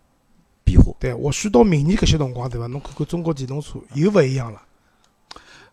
[0.64, 0.94] 变化。
[1.00, 2.68] 对，或许到明年搿些辰光，对伐？
[2.68, 4.62] 侬看看中国电动车又勿一样了。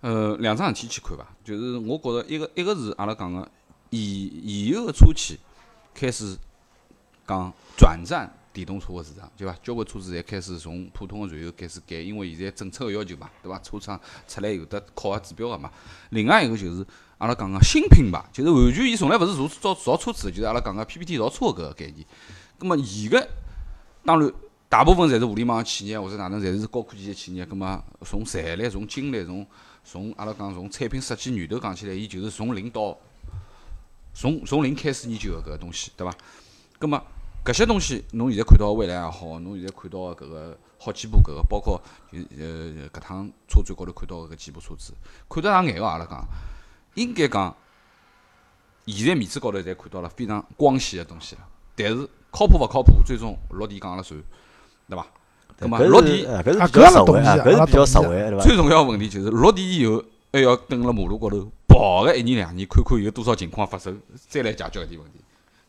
[0.00, 3.40] 呃，两桩事体去看伐，就是我觉着一个一个是阿拉讲个
[3.90, 5.38] 现现有个车企
[5.94, 6.36] 开始
[7.26, 9.56] 讲转战电动车个市场，对伐？
[9.62, 13.58] 交关车子侪开始从普通个燃油开始改，因为现在政策个要求嘛，对伐？
[13.60, 13.98] 车厂
[14.28, 15.70] 出来有得考核指标个嘛。
[16.10, 16.86] 另外一个就是
[17.18, 22.06] 阿拉讲个新品牌，就是完全伊从来勿是造造造车子，就是阿拉讲个 PPT 造车搿个概念。
[22.58, 23.28] 葛末伊个
[24.04, 24.32] 当然
[24.68, 27.46] 大部分侪是互联网企业或者哪能，侪是高科技个企业。
[27.46, 29.46] 葛末从财力、从精力、从
[29.84, 32.96] 从阿拉讲从产品设计源头讲起来，伊就是从零到
[34.12, 36.14] 从从零开始研究个搿个东西，对伐？
[36.78, 37.00] 葛末
[37.44, 44.94] 搿些东西，侬现在看到个蔚来也好，侬现在看到个搿个好几部搿个，包括就呃搿趟车展高头看到个搿几部车子，
[45.28, 46.26] 看得上眼个阿拉讲，
[46.94, 47.54] 应该讲
[48.86, 51.42] 现在面子高头侪看到了非常光鲜个东西了。
[51.76, 54.20] 但是靠谱勿靠谱，最终落地讲了算，
[54.88, 55.06] 对伐？
[55.60, 58.42] 搿落地搿是啊比较实惠啊，搿是比较实惠，对伐？
[58.42, 65.18] 最重要个问题就是落地以后还要蹲辣马路高头跑个一年两年，看看有多少情况发生，再来解决搿点问题，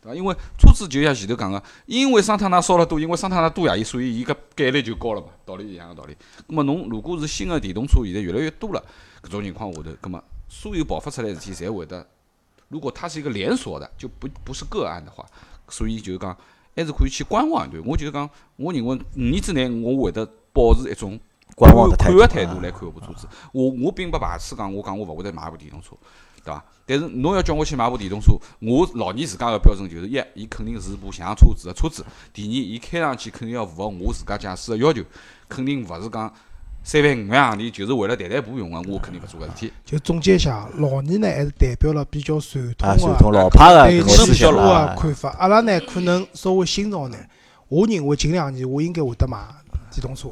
[0.01, 0.15] 对伐？
[0.15, 6.15] 因为车子就像前头讲个，因为桑塔纳烧了多，因为桑塔纳多呀，伊所以伊搿概率就高了嘛，道理一样个道理。
[6.47, 8.83] 葛末侬如果是新个电动车，现在越来越多了，
[9.23, 12.05] 搿种情况下头，葛末所有爆发出来事体侪会得，
[12.69, 15.25] 如果它是一个连锁的，就不不是个案的话，
[15.69, 16.35] 所以就是讲
[16.75, 17.81] 还是可以去观望一段。
[17.85, 21.19] 我就是讲，我认为五年之内我会得保持一种
[21.55, 23.27] 观望的态度看个态度啊来看搿部车子。
[23.51, 25.95] 我我并不排斥讲，我讲我勿会得买一部电动车，
[26.43, 26.63] 对伐？
[26.85, 35.03] 但是侬要叫我去买部电动车，我老年自家个标准就是一，伊肯定是部像车子个车子；第二，伊开上去肯定要符合我自家驾驶个要求，
[35.49, 36.31] 肯定勿是讲
[36.87, 39.73] 三万五万洋钿就是为了代代步用个，我肯定勿做搿事体。
[39.83, 45.35] 就总结一下，老二呢还是代表了比较传啊，统传统个老派个对思想啊，看法。
[45.39, 47.27] 阿拉呢可能稍微新潮眼，
[47.69, 49.39] 我认为近两年我应该会得买
[49.89, 50.29] 电动车。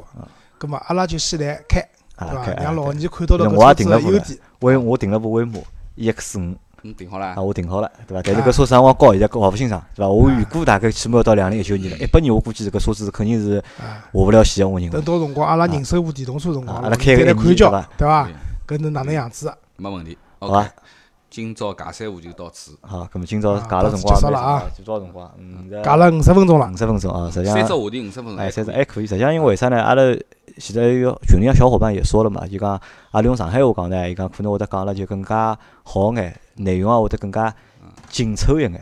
[0.56, 1.80] 葛末阿拉就先来开，
[2.16, 2.62] 对伐？
[2.62, 4.38] 让老二看到了我也搿车子优点。
[4.60, 5.58] 威我订了部威马
[5.96, 7.42] EX 五嗯，定好了啊，。
[7.42, 8.22] 我订好了，对伐？
[8.22, 10.08] 但是搿车子辰光高，现在搞勿清爽，对伐？
[10.08, 15.02] 我预估大概起码要到两零一九年了，一八年我估计搿车子肯定是啊，下勿了线个，我认为等。
[15.02, 18.28] 到辰光阿拉人手部电动车辰光，啊阿拉开个一再来看叫对伐？
[18.68, 19.52] 搿能哪能样子？
[19.76, 20.16] 没问题。
[20.38, 20.68] 好吧 OK，
[21.30, 22.72] 今朝尬三胡就到此。
[22.82, 25.30] 好，咁么今朝啊讲了辰光结束了啊就多少辰光？
[25.38, 28.52] 嗯，讲了五十分钟了五，十分钟啊，实际上三只话题五十分钟哎，还可以。
[28.52, 29.06] 三只还可以。
[29.06, 29.82] 实际上因为为啥呢？
[29.82, 30.02] 阿拉
[30.58, 32.70] 现在有群里向小伙伴也说了嘛，就讲
[33.10, 37.52] 阿拉用上海话讲呢，伊讲可能会得讲了就更加好眼，内容啊会得更加
[38.08, 38.72] 紧凑一眼，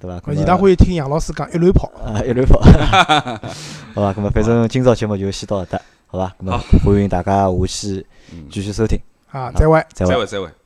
[0.00, 0.20] 对伐？
[0.20, 1.90] 咁伊拉么欢喜听杨老师讲一乱跑。
[2.04, 2.60] 啊 一乱跑，
[3.94, 4.12] 好吧？
[4.16, 6.34] 那么反正今朝节目就先到搿搭，好吧？
[6.40, 8.98] 那么欢迎大家下期嗯继续收听，
[9.30, 9.82] 啊，再会。
[9.94, 10.18] 再会再。
[10.18, 10.61] 会再会。